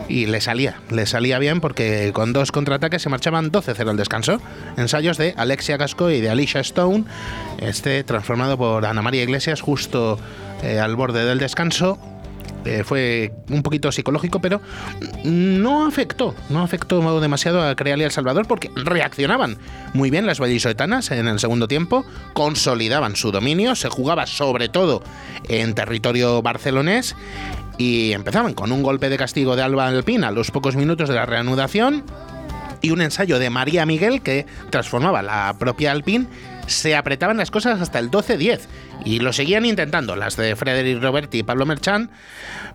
y 0.07 0.25
le 0.25 0.41
salía, 0.41 0.81
le 0.89 1.05
salía 1.05 1.37
bien 1.37 1.61
porque 1.61 2.09
con 2.13 2.33
dos 2.33 2.51
contraataques 2.51 3.03
se 3.03 3.09
marchaban 3.09 3.51
12-0 3.51 3.89
al 3.91 3.97
descanso. 3.97 4.41
Ensayos 4.75 5.19
de 5.19 5.35
Alexia 5.37 5.77
Gasco 5.77 6.09
y 6.09 6.19
de 6.19 6.31
Alicia 6.31 6.61
Stone, 6.61 7.03
este 7.59 8.03
transformado 8.03 8.57
por 8.57 8.87
Ana 8.87 9.03
María 9.03 9.21
Iglesias 9.21 9.61
justo 9.61 10.17
eh, 10.63 10.79
al 10.79 10.95
borde 10.95 11.25
del 11.25 11.37
descanso. 11.37 11.99
Eh, 12.65 12.83
fue 12.83 13.31
un 13.49 13.63
poquito 13.63 13.91
psicológico, 13.91 14.41
pero 14.41 14.61
no 15.23 15.87
afectó, 15.87 16.35
no 16.49 16.61
afectó 16.61 17.21
demasiado 17.21 17.65
a 17.65 17.75
Creal 17.75 18.01
y 18.01 18.03
El 18.03 18.11
Salvador 18.11 18.47
porque 18.47 18.69
reaccionaban 18.75 19.57
muy 19.93 20.09
bien 20.09 20.25
las 20.25 20.39
vallisoletanas 20.39 21.11
en 21.11 21.27
el 21.27 21.39
segundo 21.39 21.67
tiempo, 21.67 22.05
consolidaban 22.33 23.15
su 23.15 23.31
dominio, 23.31 23.75
se 23.75 23.89
jugaba 23.89 24.27
sobre 24.27 24.67
todo 24.67 25.01
en 25.47 25.73
territorio 25.73 26.41
barcelonés 26.41 27.15
y 27.77 28.11
empezaban 28.11 28.53
con 28.53 28.73
un 28.73 28.83
golpe 28.83 29.09
de 29.09 29.17
castigo 29.17 29.55
de 29.55 29.63
Alba 29.63 29.87
Alpina 29.87 30.27
a 30.27 30.31
los 30.31 30.51
pocos 30.51 30.75
minutos 30.75 31.07
de 31.07 31.15
la 31.15 31.25
reanudación 31.25 32.03
y 32.81 32.91
un 32.91 33.01
ensayo 33.01 33.39
de 33.39 33.49
María 33.49 33.85
Miguel 33.85 34.21
que 34.21 34.45
transformaba 34.69 35.21
la 35.21 35.55
propia 35.57 35.91
Alpine 35.91 36.27
se 36.69 36.95
apretaban 36.95 37.37
las 37.37 37.51
cosas 37.51 37.81
hasta 37.81 37.99
el 37.99 38.11
12-10 38.11 38.61
y 39.05 39.19
lo 39.19 39.33
seguían 39.33 39.65
intentando 39.65 40.15
las 40.15 40.35
de 40.37 40.55
Frederic 40.55 41.01
Roberti 41.01 41.39
y 41.39 41.43
Pablo 41.43 41.65
Merchan, 41.65 42.11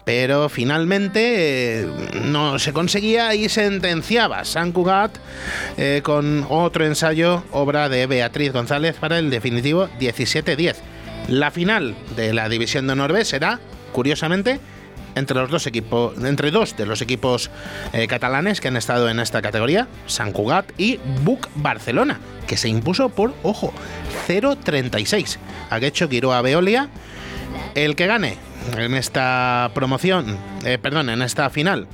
pero 0.04 0.48
finalmente 0.48 1.80
eh, 1.80 1.86
no 2.24 2.58
se 2.58 2.72
conseguía 2.72 3.34
y 3.34 3.48
sentenciaba 3.48 4.44
San 4.44 4.72
Cugat 4.72 5.16
eh, 5.76 6.00
con 6.02 6.46
otro 6.48 6.84
ensayo, 6.84 7.44
obra 7.52 7.88
de 7.88 8.06
Beatriz 8.06 8.52
González 8.52 8.96
para 8.96 9.18
el 9.18 9.30
definitivo 9.30 9.88
17-10. 10.00 10.76
La 11.28 11.50
final 11.50 11.94
de 12.16 12.34
la 12.34 12.48
división 12.48 12.86
de 12.86 12.92
Honor 12.92 13.24
será, 13.24 13.60
curiosamente, 13.92 14.60
entre 15.14 15.38
los 15.38 15.50
dos 15.50 15.66
equipos, 15.66 16.14
entre 16.24 16.50
dos 16.50 16.76
de 16.76 16.86
los 16.86 17.02
equipos 17.02 17.50
eh, 17.92 18.06
catalanes 18.06 18.60
que 18.60 18.68
han 18.68 18.76
estado 18.76 19.08
en 19.08 19.20
esta 19.20 19.42
categoría, 19.42 19.88
San 20.06 20.32
Cugat 20.32 20.72
y 20.78 20.98
Buc 21.22 21.48
Barcelona, 21.56 22.18
que 22.46 22.56
se 22.56 22.68
impuso 22.68 23.08
por, 23.08 23.34
ojo, 23.42 23.72
0-36 24.28 25.38
a 25.70 25.80
Quiroa 26.08 26.42
Veolia. 26.42 26.88
El 27.74 27.96
que 27.96 28.06
gane 28.06 28.36
en 28.76 28.94
esta 28.94 29.70
promoción, 29.74 30.38
eh, 30.64 30.78
perdón, 30.78 31.10
en 31.10 31.22
esta 31.22 31.50
final, 31.50 31.86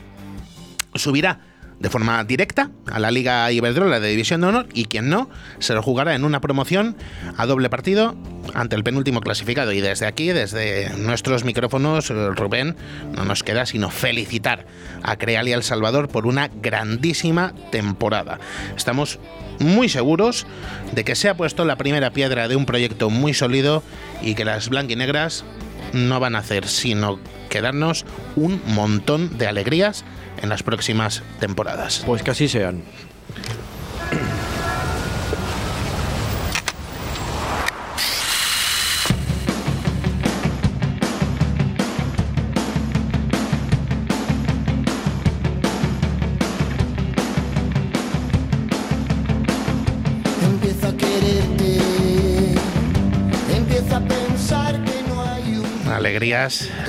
subirá 0.95 1.41
de 1.81 1.89
forma 1.89 2.23
directa 2.25 2.71
a 2.93 3.01
la 3.01 3.11
Liga 3.11 3.51
Iberdrola 3.51 4.01
de 4.01 4.09
División 4.11 4.43
de 4.43 4.47
Honor 4.47 4.69
y 4.75 4.85
quien 4.85 5.09
no 5.09 5.31
se 5.59 5.75
lo 5.75 5.83
jugará 5.83 6.15
en 6.15 6.25
una 6.25 6.41
promoción 6.41 6.95
a 7.37 7.47
doble 7.47 7.71
partido 7.71 8.15
ante 8.55 8.77
el 8.77 8.85
penúltimo 8.85 9.21
clasificado. 9.21 9.73
Y 9.73 9.81
desde 9.81 10.07
aquí, 10.07 10.29
desde 10.29 10.91
nuestros 10.99 11.45
micrófonos, 11.45 12.11
Rubén, 12.11 12.77
no 13.17 13.25
nos 13.25 13.43
queda 13.43 13.65
sino 13.65 13.91
felicitar 13.91 14.67
a 15.03 15.17
Creal 15.17 15.49
y 15.49 15.53
El 15.53 15.63
Salvador 15.63 16.09
por 16.09 16.27
una 16.27 16.49
grandísima 16.49 17.55
temporada. 17.73 18.39
Estamos 18.77 19.19
muy 19.59 19.89
seguros 19.89 20.47
de 20.93 21.05
que 21.05 21.15
se 21.15 21.29
ha 21.31 21.37
puesto 21.37 21.65
la 21.65 21.77
primera 21.77 22.13
piedra 22.13 22.49
de 22.49 22.57
un 22.57 22.67
proyecto 22.67 23.09
muy 23.09 23.33
sólido 23.33 23.83
y 24.23 24.35
que 24.35 24.45
las 24.45 24.69
blanquinegras 24.69 25.45
no 25.93 26.21
van 26.21 26.37
a 26.37 26.39
hacer 26.39 26.67
sino 26.69 27.19
quedarnos 27.49 28.05
un 28.37 28.61
montón 28.67 29.39
de 29.39 29.47
alegrías 29.47 30.05
en 30.43 30.49
las 30.49 30.63
próximas 30.63 31.23
temporadas. 31.39 32.03
Pues 32.07 32.23
que 32.23 32.31
así 32.31 32.49
sean. 32.49 32.83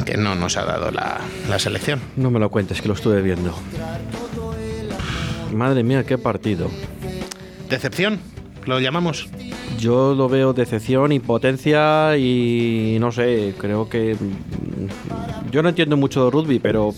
Que 0.06 0.18
no 0.18 0.36
nos 0.36 0.58
ha 0.58 0.66
dado 0.66 0.92
la, 0.92 1.22
la, 1.50 1.60
selección. 1.60 2.00
No 2.16 2.32
me 2.32 2.40
lo 2.40 2.50
cuentes, 2.50 2.82
que 2.82 2.88
lo 2.88 2.94
estuve 2.94 3.22
viendo. 3.22 3.56
Madre 5.54 5.84
mía, 5.84 6.04
qué 6.04 6.18
partido. 6.18 6.70
¿Decepción? 7.70 8.20
¿Lo 8.66 8.80
llamamos? 8.80 9.28
Yo 9.78 10.14
lo 10.14 10.30
veo 10.30 10.54
decepción, 10.54 11.12
impotencia 11.12 12.18
y 12.18 12.98
no 13.00 13.12
sé, 13.12 13.54
creo 13.58 13.90
que... 13.90 14.16
Yo 15.52 15.64
no 15.64 15.70
entiendo 15.70 15.98
mucho 15.98 16.26
de 16.26 16.32
rugby, 16.32 16.60
pero 16.60 16.94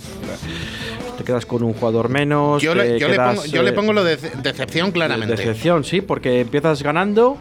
te 1.18 1.24
quedas 1.24 1.46
con 1.46 1.64
un 1.64 1.74
jugador 1.74 2.10
menos. 2.10 2.62
Yo, 2.62 2.76
le, 2.76 3.00
yo, 3.00 3.08
le, 3.08 3.16
pongo, 3.16 3.46
yo 3.46 3.64
le, 3.64 3.72
pongo, 3.74 3.94
lo 3.94 4.04
de 4.04 4.18
decepción 4.18 4.92
claramente. 4.92 5.36
Decepción, 5.36 5.84
sí, 5.84 6.02
porque 6.02 6.42
empiezas 6.42 6.84
ganando 6.84 7.38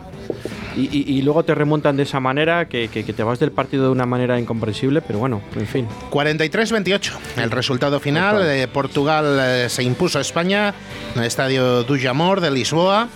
y, 0.77 1.23
luego 1.23 1.45
te 1.45 1.55
remontan 1.55 1.97
de 1.97 2.05
esa 2.05 2.21
manera 2.21 2.67
que, 2.67 2.89
te 2.89 3.23
vas 3.23 3.39
del 3.39 3.53
partido 3.53 3.85
de 3.85 3.91
una 3.91 4.07
manera 4.07 4.39
incomprensible, 4.39 5.03
pero 5.03 5.19
bueno, 5.19 5.41
en 5.57 5.67
fin. 5.67 5.87
43-28, 6.11 7.13
el 7.37 7.51
resultado 7.51 8.01
final. 8.01 8.43
de 8.43 8.69
Portugal 8.69 9.39
eh, 9.41 9.69
se 9.69 9.83
impuso 9.83 10.19
a 10.19 10.21
España 10.21 10.75
en 11.15 11.21
el 11.21 11.27
estadio 11.27 11.85
Dujamor 11.85 12.41
de 12.41 12.51
Lisboa. 12.51 13.09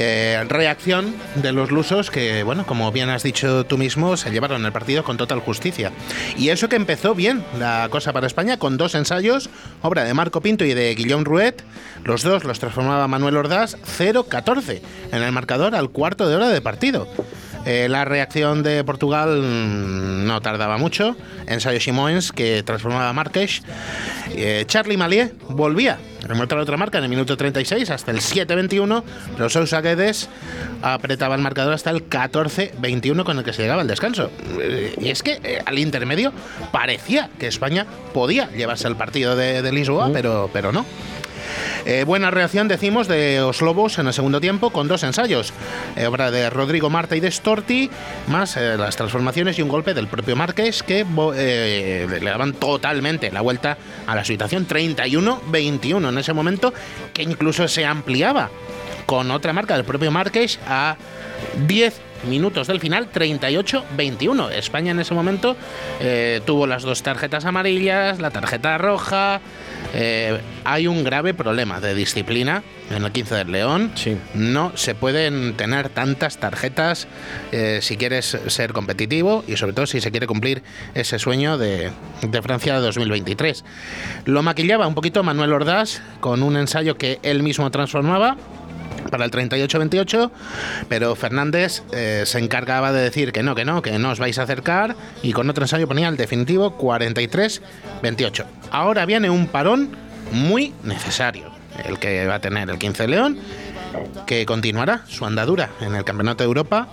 Eh, 0.00 0.44
reacción 0.48 1.12
de 1.34 1.50
los 1.50 1.72
lusos 1.72 2.12
que, 2.12 2.44
bueno, 2.44 2.64
como 2.64 2.92
bien 2.92 3.08
has 3.08 3.24
dicho 3.24 3.66
tú 3.66 3.78
mismo, 3.78 4.16
se 4.16 4.30
llevaron 4.30 4.64
el 4.64 4.70
partido 4.70 5.02
con 5.02 5.16
total 5.16 5.40
justicia. 5.40 5.90
Y 6.36 6.50
eso 6.50 6.68
que 6.68 6.76
empezó 6.76 7.16
bien 7.16 7.42
la 7.58 7.88
cosa 7.90 8.12
para 8.12 8.28
España 8.28 8.60
con 8.60 8.76
dos 8.76 8.94
ensayos, 8.94 9.50
obra 9.82 10.04
de 10.04 10.14
Marco 10.14 10.40
Pinto 10.40 10.64
y 10.64 10.72
de 10.72 10.94
Guillaume 10.94 11.24
Rouet. 11.24 11.64
Los 12.04 12.22
dos 12.22 12.44
los 12.44 12.60
transformaba 12.60 13.08
Manuel 13.08 13.38
Ordaz 13.38 13.76
0-14 13.98 14.80
en 15.10 15.20
el 15.20 15.32
marcador 15.32 15.74
al 15.74 15.90
cuarto 15.90 16.28
de 16.28 16.36
hora 16.36 16.48
de 16.48 16.60
partido. 16.60 17.08
Eh, 17.68 17.86
la 17.86 18.06
reacción 18.06 18.62
de 18.62 18.82
Portugal 18.82 19.42
mm, 19.42 20.26
no 20.26 20.40
tardaba 20.40 20.78
mucho. 20.78 21.14
Ensayo 21.46 21.78
Simons 21.80 22.32
que 22.32 22.62
transformaba 22.62 23.10
a 23.10 23.12
Marques. 23.12 23.60
Eh, 24.30 24.64
Charlie 24.66 24.96
Malier 24.96 25.34
volvía 25.50 25.98
a 26.24 26.26
remontar 26.26 26.58
otra 26.60 26.78
marca 26.78 26.96
en 26.96 27.04
el 27.04 27.10
minuto 27.10 27.36
36 27.36 27.90
hasta 27.90 28.10
el 28.10 28.20
7-21. 28.20 29.02
Pero 29.36 29.50
Sousa 29.50 29.82
Guedes 29.82 30.30
apretaba 30.80 31.34
el 31.34 31.42
marcador 31.42 31.74
hasta 31.74 31.90
el 31.90 32.08
14-21 32.08 33.22
con 33.24 33.36
el 33.36 33.44
que 33.44 33.52
se 33.52 33.60
llegaba 33.60 33.82
al 33.82 33.88
descanso. 33.88 34.30
Eh, 34.58 34.94
y 34.98 35.10
es 35.10 35.22
que 35.22 35.60
al 35.66 35.78
intermedio 35.78 36.32
parecía 36.72 37.28
que 37.38 37.48
España 37.48 37.84
podía 38.14 38.50
llevarse 38.50 38.88
el 38.88 38.96
partido 38.96 39.36
de, 39.36 39.70
Lisboa, 39.72 40.08
pero, 40.10 40.48
pero 40.54 40.72
no. 40.72 40.86
Eh, 41.90 42.04
buena 42.04 42.30
reacción, 42.30 42.68
decimos, 42.68 43.08
de 43.08 43.38
los 43.38 43.62
Lobos 43.62 43.98
en 43.98 44.06
el 44.06 44.12
segundo 44.12 44.42
tiempo 44.42 44.68
con 44.68 44.88
dos 44.88 45.04
ensayos. 45.04 45.54
Eh, 45.96 46.06
obra 46.06 46.30
de 46.30 46.50
Rodrigo 46.50 46.90
Marta 46.90 47.16
y 47.16 47.20
de 47.20 47.30
Storti, 47.30 47.88
más 48.26 48.58
eh, 48.58 48.76
las 48.76 48.94
transformaciones 48.96 49.58
y 49.58 49.62
un 49.62 49.70
golpe 49.70 49.94
del 49.94 50.06
propio 50.06 50.36
Márquez 50.36 50.82
que 50.82 51.06
le 51.06 52.30
daban 52.30 52.52
totalmente 52.52 53.32
la 53.32 53.40
vuelta 53.40 53.78
a 54.06 54.14
la 54.14 54.22
situación 54.22 54.68
31-21 54.68 56.10
en 56.10 56.18
ese 56.18 56.34
momento, 56.34 56.74
que 57.14 57.22
incluso 57.22 57.66
se 57.68 57.86
ampliaba 57.86 58.50
con 59.06 59.30
otra 59.30 59.54
marca 59.54 59.74
del 59.74 59.86
propio 59.86 60.10
Márquez 60.10 60.58
a 60.68 60.98
10 61.66 62.02
minutos 62.24 62.66
del 62.66 62.80
final, 62.80 63.10
38-21. 63.12 64.52
España 64.52 64.92
en 64.92 65.00
ese 65.00 65.14
momento 65.14 65.56
tuvo 66.44 66.66
las 66.66 66.82
dos 66.82 67.02
tarjetas 67.02 67.44
amarillas, 67.44 68.20
la 68.20 68.30
tarjeta 68.30 68.78
roja, 68.78 69.40
eh, 69.94 70.38
hay 70.64 70.86
un 70.86 71.02
grave 71.02 71.32
problema 71.32 71.80
de 71.80 71.94
disciplina 71.94 72.62
en 72.90 73.04
el 73.04 73.12
15 73.12 73.34
del 73.36 73.52
León. 73.52 73.92
No 74.34 74.72
se 74.74 74.94
pueden 74.94 75.54
tener 75.54 75.88
tantas 75.88 76.38
tarjetas 76.38 77.08
eh, 77.52 77.78
si 77.82 77.96
quieres 77.96 78.38
ser 78.46 78.72
competitivo 78.72 79.44
y 79.46 79.56
sobre 79.56 79.72
todo 79.72 79.86
si 79.86 80.00
se 80.00 80.10
quiere 80.10 80.26
cumplir 80.26 80.62
ese 80.94 81.18
sueño 81.18 81.58
de, 81.58 81.90
de 82.22 82.42
Francia 82.42 82.74
de 82.74 82.80
2023. 82.80 83.64
Lo 84.26 84.42
maquillaba 84.42 84.86
un 84.86 84.94
poquito 84.94 85.22
Manuel 85.22 85.52
Ordaz 85.52 86.00
con 86.20 86.42
un 86.42 86.56
ensayo 86.56 86.96
que 86.98 87.18
él 87.22 87.42
mismo 87.42 87.70
transformaba 87.70 88.36
para 89.10 89.24
el 89.24 89.30
38-28, 89.30 90.30
pero 90.88 91.14
Fernández 91.14 91.82
eh, 91.92 92.22
se 92.26 92.38
encargaba 92.38 92.92
de 92.92 93.02
decir 93.02 93.32
que 93.32 93.42
no, 93.42 93.54
que 93.54 93.64
no, 93.64 93.82
que 93.82 93.98
no 93.98 94.10
os 94.10 94.18
vais 94.18 94.38
a 94.38 94.42
acercar 94.42 94.96
y 95.22 95.32
con 95.32 95.48
otro 95.50 95.64
ensayo 95.64 95.88
ponía 95.88 96.08
el 96.08 96.16
definitivo 96.16 96.76
43-28. 96.78 98.44
Ahora 98.70 99.06
viene 99.06 99.30
un 99.30 99.46
parón 99.46 99.90
muy 100.32 100.74
necesario, 100.84 101.50
el 101.84 101.98
que 101.98 102.26
va 102.26 102.36
a 102.36 102.40
tener 102.40 102.68
el 102.70 102.78
15 102.78 103.08
León, 103.08 103.38
que 104.26 104.44
continuará 104.46 105.04
su 105.08 105.24
andadura 105.24 105.70
en 105.80 105.94
el 105.94 106.04
Campeonato 106.04 106.44
de 106.44 106.48
Europa 106.48 106.88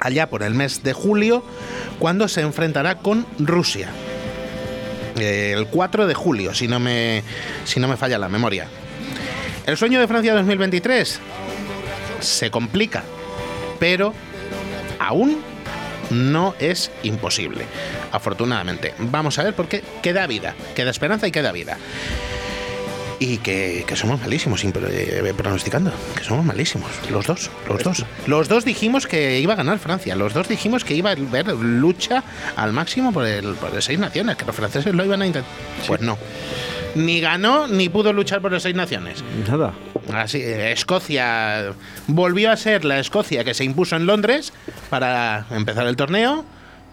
allá 0.00 0.28
por 0.28 0.42
el 0.42 0.54
mes 0.54 0.82
de 0.82 0.92
julio, 0.92 1.44
cuando 1.98 2.28
se 2.28 2.40
enfrentará 2.40 2.96
con 2.96 3.26
Rusia. 3.38 3.88
El 5.16 5.66
4 5.66 6.06
de 6.06 6.14
julio, 6.14 6.54
si 6.54 6.68
no 6.68 6.78
me, 6.78 7.24
si 7.64 7.80
no 7.80 7.88
me 7.88 7.96
falla 7.96 8.18
la 8.18 8.28
memoria. 8.28 8.68
El 9.68 9.76
sueño 9.76 10.00
de 10.00 10.08
Francia 10.08 10.32
2023 10.32 11.20
se 12.20 12.50
complica, 12.50 13.04
pero 13.78 14.14
aún 14.98 15.42
no 16.08 16.54
es 16.58 16.90
imposible, 17.02 17.66
afortunadamente. 18.10 18.94
Vamos 18.98 19.38
a 19.38 19.44
ver 19.44 19.52
por 19.52 19.68
qué 19.68 19.84
queda 20.02 20.26
vida, 20.26 20.54
queda 20.74 20.90
esperanza 20.90 21.28
y 21.28 21.32
queda 21.32 21.52
vida. 21.52 21.76
Y 23.18 23.36
que, 23.38 23.84
que 23.86 23.94
somos 23.94 24.18
malísimos 24.22 24.64
eh, 24.64 25.34
pronosticando, 25.36 25.92
que 26.16 26.24
somos 26.24 26.46
malísimos, 26.46 26.90
los 27.10 27.26
dos, 27.26 27.50
los 27.68 27.82
dos. 27.82 28.06
Los 28.26 28.48
dos 28.48 28.64
dijimos 28.64 29.06
que 29.06 29.38
iba 29.38 29.52
a 29.52 29.56
ganar 29.56 29.78
Francia, 29.78 30.16
los 30.16 30.32
dos 30.32 30.48
dijimos 30.48 30.82
que 30.82 30.94
iba 30.94 31.10
a 31.10 31.12
haber 31.12 31.48
lucha 31.48 32.24
al 32.56 32.72
máximo 32.72 33.12
por 33.12 33.26
el, 33.26 33.52
por 33.56 33.74
el 33.74 33.82
Seis 33.82 33.98
Naciones, 33.98 34.36
que 34.36 34.46
los 34.46 34.56
franceses 34.56 34.94
lo 34.94 35.04
iban 35.04 35.20
a 35.20 35.26
intentar. 35.26 35.52
Pues 35.86 36.00
no. 36.00 36.16
Ni 36.98 37.20
ganó 37.20 37.68
ni 37.68 37.88
pudo 37.88 38.12
luchar 38.12 38.40
por 38.40 38.52
las 38.52 38.64
Seis 38.64 38.74
Naciones. 38.74 39.22
Nada. 39.48 39.72
Así, 40.12 40.38
eh, 40.38 40.72
Escocia 40.72 41.72
volvió 42.06 42.50
a 42.50 42.56
ser 42.56 42.84
la 42.84 42.98
Escocia 42.98 43.44
que 43.44 43.54
se 43.54 43.64
impuso 43.64 43.96
en 43.96 44.06
Londres 44.06 44.52
para 44.90 45.46
empezar 45.50 45.86
el 45.86 45.96
torneo, 45.96 46.44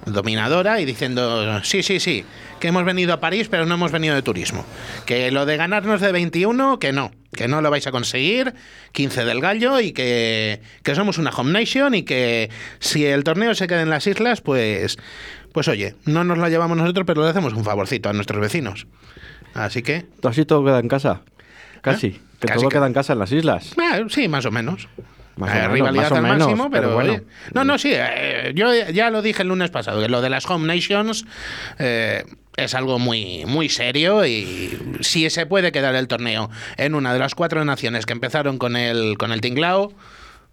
dominadora 0.06 0.80
y 0.80 0.86
diciendo, 0.86 1.64
sí, 1.64 1.82
sí, 1.82 2.00
sí, 2.00 2.26
que 2.60 2.68
hemos 2.68 2.86
venido 2.86 3.14
a 3.14 3.20
París 3.20 3.48
pero 3.50 3.66
no 3.66 3.76
hemos 3.76 3.92
venido 3.92 4.16
de 4.16 4.22
turismo. 4.22 4.66
Que 5.06 5.32
lo 5.32 5.46
de 5.46 5.58
ganarnos 5.58 6.02
de 6.02 6.12
21, 6.12 6.80
que 6.80 6.92
no, 6.92 7.12
que 7.34 7.48
no 7.48 7.62
lo 7.62 7.72
vais 7.72 7.88
a 7.88 7.92
conseguir, 7.92 8.54
15 8.92 9.26
del 9.26 9.42
gallo 9.42 9.80
y 9.80 9.92
que, 9.92 10.62
que 10.84 10.96
somos 10.96 11.18
una 11.18 11.32
home 11.32 11.52
nation 11.52 11.96
y 11.96 12.04
que 12.04 12.50
si 12.80 13.06
el 13.06 13.24
torneo 13.24 13.56
se 13.56 13.68
queda 13.68 13.82
en 13.82 13.90
las 13.90 14.06
islas, 14.08 14.42
pues, 14.42 14.98
pues 15.52 15.68
oye, 15.68 15.96
no 16.06 16.24
nos 16.24 16.38
lo 16.38 16.48
llevamos 16.48 16.78
nosotros 16.78 17.06
pero 17.08 17.24
le 17.24 17.30
hacemos 17.30 17.54
un 17.54 17.64
favorcito 17.64 18.10
a 18.10 18.14
nuestros 18.14 18.42
vecinos. 18.42 18.88
Así 19.56 19.82
que... 19.82 20.06
¿Todo 20.20 20.30
así 20.32 20.46
todo 20.46 20.64
queda 20.64 20.80
en 20.80 20.88
casa? 20.88 21.22
Casi. 21.82 22.08
¿Eh? 22.08 22.20
Que 22.40 22.48
Casi 22.48 22.60
todo 22.60 22.70
que- 22.70 22.76
queda 22.76 22.88
en 22.88 22.94
casa 22.94 23.14
en 23.14 23.20
las 23.20 23.32
islas. 23.32 23.74
Ah, 23.82 24.02
sí, 24.10 24.28
más 24.28 24.46
o 24.46 24.52
menos. 24.52 24.88
Más 25.38 25.50
o 25.50 25.54
Eh, 25.54 25.56
menos, 25.58 25.74
rivalidad 25.74 26.04
más 26.04 26.12
o 26.12 26.16
al 26.16 26.22
menos, 26.22 26.38
máximo, 26.48 26.70
pero, 26.70 26.84
pero 26.84 26.94
bueno. 26.96 27.12
oye. 27.14 27.24
No, 27.54 27.64
no, 27.66 27.78
sí, 27.78 27.92
eh, 27.94 28.52
yo 28.56 28.74
ya 28.92 29.10
lo 29.10 29.22
dije 29.22 29.42
el 29.42 29.50
lunes 29.50 29.70
pasado, 29.72 30.02
que 30.02 30.08
lo 30.10 30.22
de 30.22 30.30
las 30.30 30.46
Home 30.50 30.66
Nations 30.74 31.26
eh, 31.80 32.24
es 32.56 32.74
algo 32.74 33.00
muy, 33.00 33.44
muy 33.46 33.68
serio 33.68 34.26
y 34.26 34.78
si 35.02 35.30
se 35.30 35.46
puede 35.46 35.74
quedar 35.74 35.94
el 35.96 36.08
torneo 36.08 36.50
en 36.78 36.96
una 36.96 37.12
de 37.12 37.20
las 37.20 37.36
cuatro 37.36 37.66
naciones 37.66 38.06
que 38.06 38.14
empezaron 38.14 38.58
con 38.58 38.78
el, 38.78 39.18
con 39.18 39.34
el 39.34 39.42
Tinglao, 39.42 39.92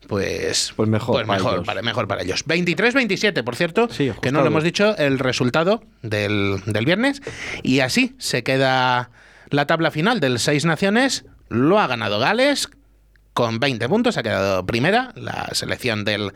pues, 0.09 0.73
Pues 0.77 0.89
mejor 0.89 1.25
para 1.27 1.39
mejor, 1.39 1.55
ellos. 1.55 1.67
para, 1.67 1.83
mejor 1.83 2.09
para 2.09 2.23
ellos. 2.23 2.45
23-27, 2.47 3.43
por 3.45 3.57
cierto, 3.57 3.89
Sí, 3.91 4.11
que 4.21 4.33
no 4.33 4.41
lo 4.41 4.47
hemos 4.49 4.65
dicho, 4.65 4.97
el 4.97 5.19
resultado 5.19 5.83
del, 6.03 6.61
del 6.67 6.85
viernes. 6.85 7.23
Y 7.63 7.81
así 7.81 8.15
se 8.19 8.43
queda 8.43 9.11
la 9.51 9.67
tabla 9.67 9.91
final 9.91 10.21
del 10.21 10.39
Seis 10.39 10.65
Naciones. 10.65 11.25
Lo 11.49 11.79
ha 11.81 11.87
ganado 11.87 12.19
Gales 12.19 12.69
con 13.35 13.61
20 13.61 13.89
puntos. 13.89 14.17
Ha 14.17 14.23
quedado 14.23 14.65
primera 14.67 15.13
la 15.17 15.49
selección 15.53 16.05
del, 16.05 16.33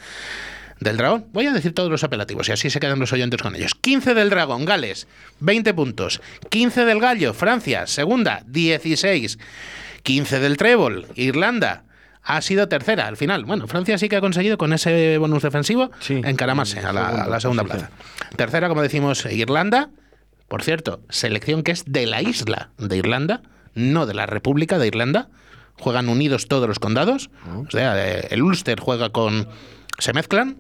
del 0.81 0.96
Dragón. 0.96 1.26
Voy 1.33 1.46
a 1.46 1.52
decir 1.52 1.74
todos 1.74 1.90
los 1.90 2.05
apelativos 2.05 2.48
y 2.48 2.52
así 2.52 2.70
se 2.70 2.81
quedan 2.81 2.98
los 2.98 3.12
oyentes 3.12 3.40
con 3.42 3.55
ellos. 3.57 3.74
15 3.74 4.14
del 4.14 4.31
Dragón, 4.31 4.64
Gales, 4.64 5.07
20 5.40 5.74
puntos. 5.74 6.20
15 6.50 6.85
del 6.85 7.00
Gallo, 7.00 7.33
Francia, 7.35 7.87
segunda, 7.87 8.42
16. 8.46 9.38
15 10.02 10.38
del 10.38 10.57
Trébol, 10.57 11.07
Irlanda. 11.16 11.83
Ha 12.28 12.42
sido 12.42 12.68
tercera 12.68 13.06
al 13.06 13.16
final. 13.16 13.44
Bueno, 13.44 13.68
Francia 13.68 13.96
sí 13.98 14.08
que 14.08 14.16
ha 14.16 14.20
conseguido 14.20 14.58
con 14.58 14.72
ese 14.72 15.16
bonus 15.18 15.42
defensivo 15.44 15.92
Sí, 16.00 16.20
encaramarse 16.24 16.80
a 16.80 16.92
la, 16.92 17.08
a 17.08 17.28
la 17.28 17.38
segunda 17.40 17.62
plaza. 17.62 17.90
Tercera, 18.36 18.68
como 18.68 18.82
decimos, 18.82 19.24
Irlanda. 19.26 19.90
Por 20.48 20.62
cierto, 20.62 21.00
selección 21.08 21.62
que 21.62 21.72
es 21.72 21.84
de 21.86 22.06
la 22.06 22.22
isla 22.22 22.70
de 22.78 22.96
Irlanda, 22.96 23.42
no 23.74 24.06
de 24.06 24.14
la 24.14 24.26
República 24.26 24.78
de 24.78 24.86
Irlanda. 24.88 25.28
Juegan 25.78 26.08
unidos 26.08 26.48
todos 26.48 26.66
los 26.68 26.78
condados. 26.78 27.30
O 27.66 27.70
sea, 27.70 27.94
eh, 27.96 28.28
el 28.30 28.42
Ulster 28.42 28.80
juega 28.80 29.10
con. 29.10 29.48
Se 29.98 30.12
mezclan. 30.12 30.56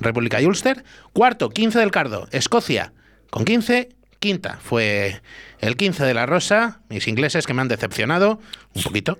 República 0.00 0.40
y 0.40 0.46
Ulster. 0.46 0.84
Cuarto, 1.12 1.50
15 1.50 1.78
del 1.78 1.90
Cardo, 1.90 2.26
Escocia, 2.32 2.92
con 3.30 3.44
15. 3.44 3.90
Quinta 4.20 4.58
fue 4.62 5.22
el 5.60 5.76
15 5.76 6.04
de 6.04 6.14
la 6.14 6.26
Rosa, 6.26 6.80
mis 6.90 7.08
ingleses 7.08 7.46
que 7.46 7.54
me 7.54 7.62
han 7.62 7.68
decepcionado 7.68 8.38
un 8.74 8.82
poquito. 8.82 9.18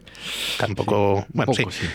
Tampoco. 0.58 1.26
Bueno, 1.32 1.52
poco, 1.52 1.70
sí. 1.70 1.86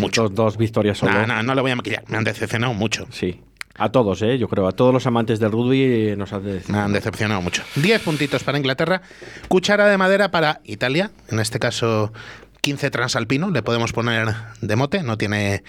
Mucho. 0.00 0.22
Dos, 0.22 0.34
dos 0.34 0.56
victorias 0.56 0.98
solo. 0.98 1.12
No, 1.12 1.26
no, 1.26 1.42
no 1.42 1.54
le 1.54 1.60
voy 1.60 1.70
a 1.70 1.76
maquillar. 1.76 2.02
Me 2.08 2.18
han 2.18 2.24
decepcionado 2.24 2.74
mucho. 2.74 3.06
Sí. 3.12 3.40
A 3.76 3.90
todos, 3.90 4.20
¿eh? 4.22 4.38
Yo 4.38 4.48
creo. 4.48 4.66
A 4.66 4.72
todos 4.72 4.92
los 4.92 5.06
amantes 5.06 5.38
del 5.38 5.52
rugby 5.52 5.82
eh, 5.82 6.16
nos 6.16 6.32
han 6.32 6.44
de 6.44 6.62
Me 6.68 6.78
han 6.78 6.92
decepcionado 6.92 7.40
mucho. 7.40 7.62
10 7.76 8.02
puntitos 8.02 8.42
para 8.42 8.58
Inglaterra. 8.58 9.02
Cuchara 9.48 9.86
de 9.86 9.96
madera 9.96 10.30
para 10.30 10.60
Italia. 10.64 11.10
En 11.28 11.38
este 11.38 11.58
caso, 11.58 12.12
15 12.60 12.90
transalpino. 12.90 13.50
Le 13.50 13.62
podemos 13.62 13.92
poner 13.92 14.34
de 14.60 14.76
mote. 14.76 15.02
No 15.02 15.16
tiene 15.16 15.62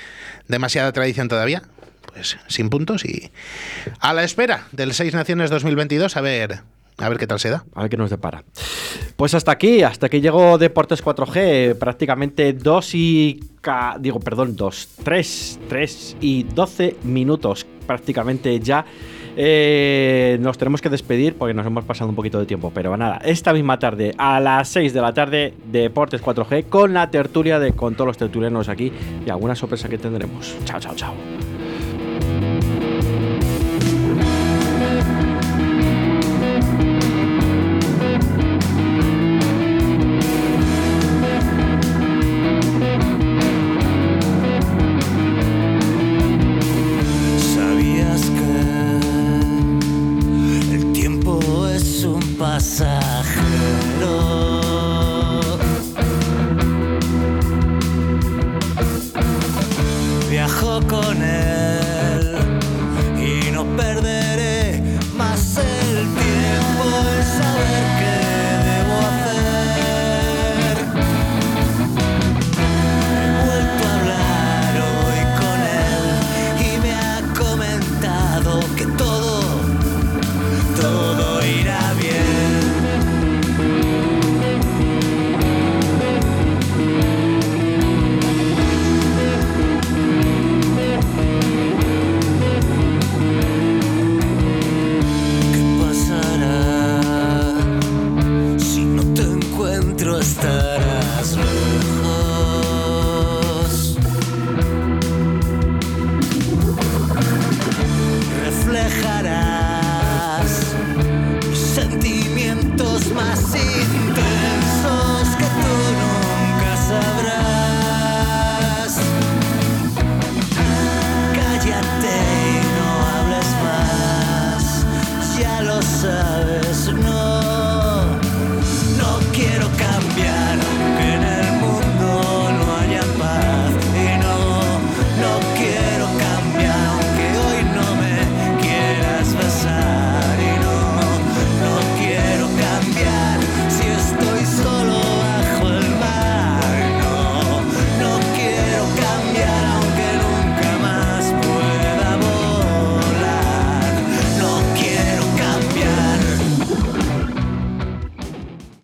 demasiada 0.47 0.91
tradición 0.91 1.27
todavía. 1.27 1.61
Pues 2.13 2.37
sin 2.47 2.69
puntos 2.69 3.05
y 3.05 3.31
a 3.99 4.13
la 4.13 4.23
espera 4.23 4.67
del 4.71 4.93
Seis 4.93 5.13
Naciones 5.13 5.49
2022 5.49 6.15
a 6.15 6.21
ver 6.21 6.61
a 6.97 7.09
ver 7.09 7.17
qué 7.17 7.27
tal 7.27 7.39
se 7.39 7.49
da. 7.49 7.65
A 7.73 7.81
ver 7.81 7.89
qué 7.89 7.97
nos 7.97 8.09
depara. 8.09 8.43
Pues 9.15 9.33
hasta 9.33 9.51
aquí, 9.51 9.83
hasta 9.83 10.07
aquí 10.07 10.21
llegó 10.21 10.57
Deportes 10.57 11.03
4G, 11.03 11.75
prácticamente 11.75 12.53
2 12.53 12.95
y... 12.95 13.39
digo, 13.99 14.19
perdón, 14.19 14.55
2, 14.55 14.89
3, 15.03 15.59
3 15.69 16.17
y 16.21 16.43
12 16.43 16.97
minutos 17.03 17.65
prácticamente 17.87 18.59
ya. 18.59 18.85
Eh, 19.35 20.37
nos 20.41 20.59
tenemos 20.59 20.79
que 20.79 20.89
despedir 20.89 21.35
porque 21.35 21.55
nos 21.55 21.65
hemos 21.65 21.83
pasado 21.85 22.09
un 22.09 22.15
poquito 22.15 22.39
de 22.39 22.45
tiempo, 22.45 22.71
pero 22.73 22.95
nada, 22.95 23.19
esta 23.25 23.51
misma 23.51 23.79
tarde, 23.79 24.13
a 24.17 24.39
las 24.39 24.69
6 24.69 24.93
de 24.93 25.01
la 25.01 25.11
tarde, 25.11 25.55
Deportes 25.71 26.21
4G, 26.21 26.69
con 26.69 26.93
la 26.93 27.09
tertulia 27.09 27.57
de 27.57 27.73
con 27.73 27.95
todos 27.95 28.07
los 28.07 28.17
tertulianos 28.17 28.69
aquí 28.69 28.91
y 29.25 29.29
alguna 29.31 29.55
sorpresa 29.55 29.89
que 29.89 29.97
tendremos. 29.97 30.55
Chao, 30.65 30.79
chao, 30.79 30.93
chao. 30.95 31.13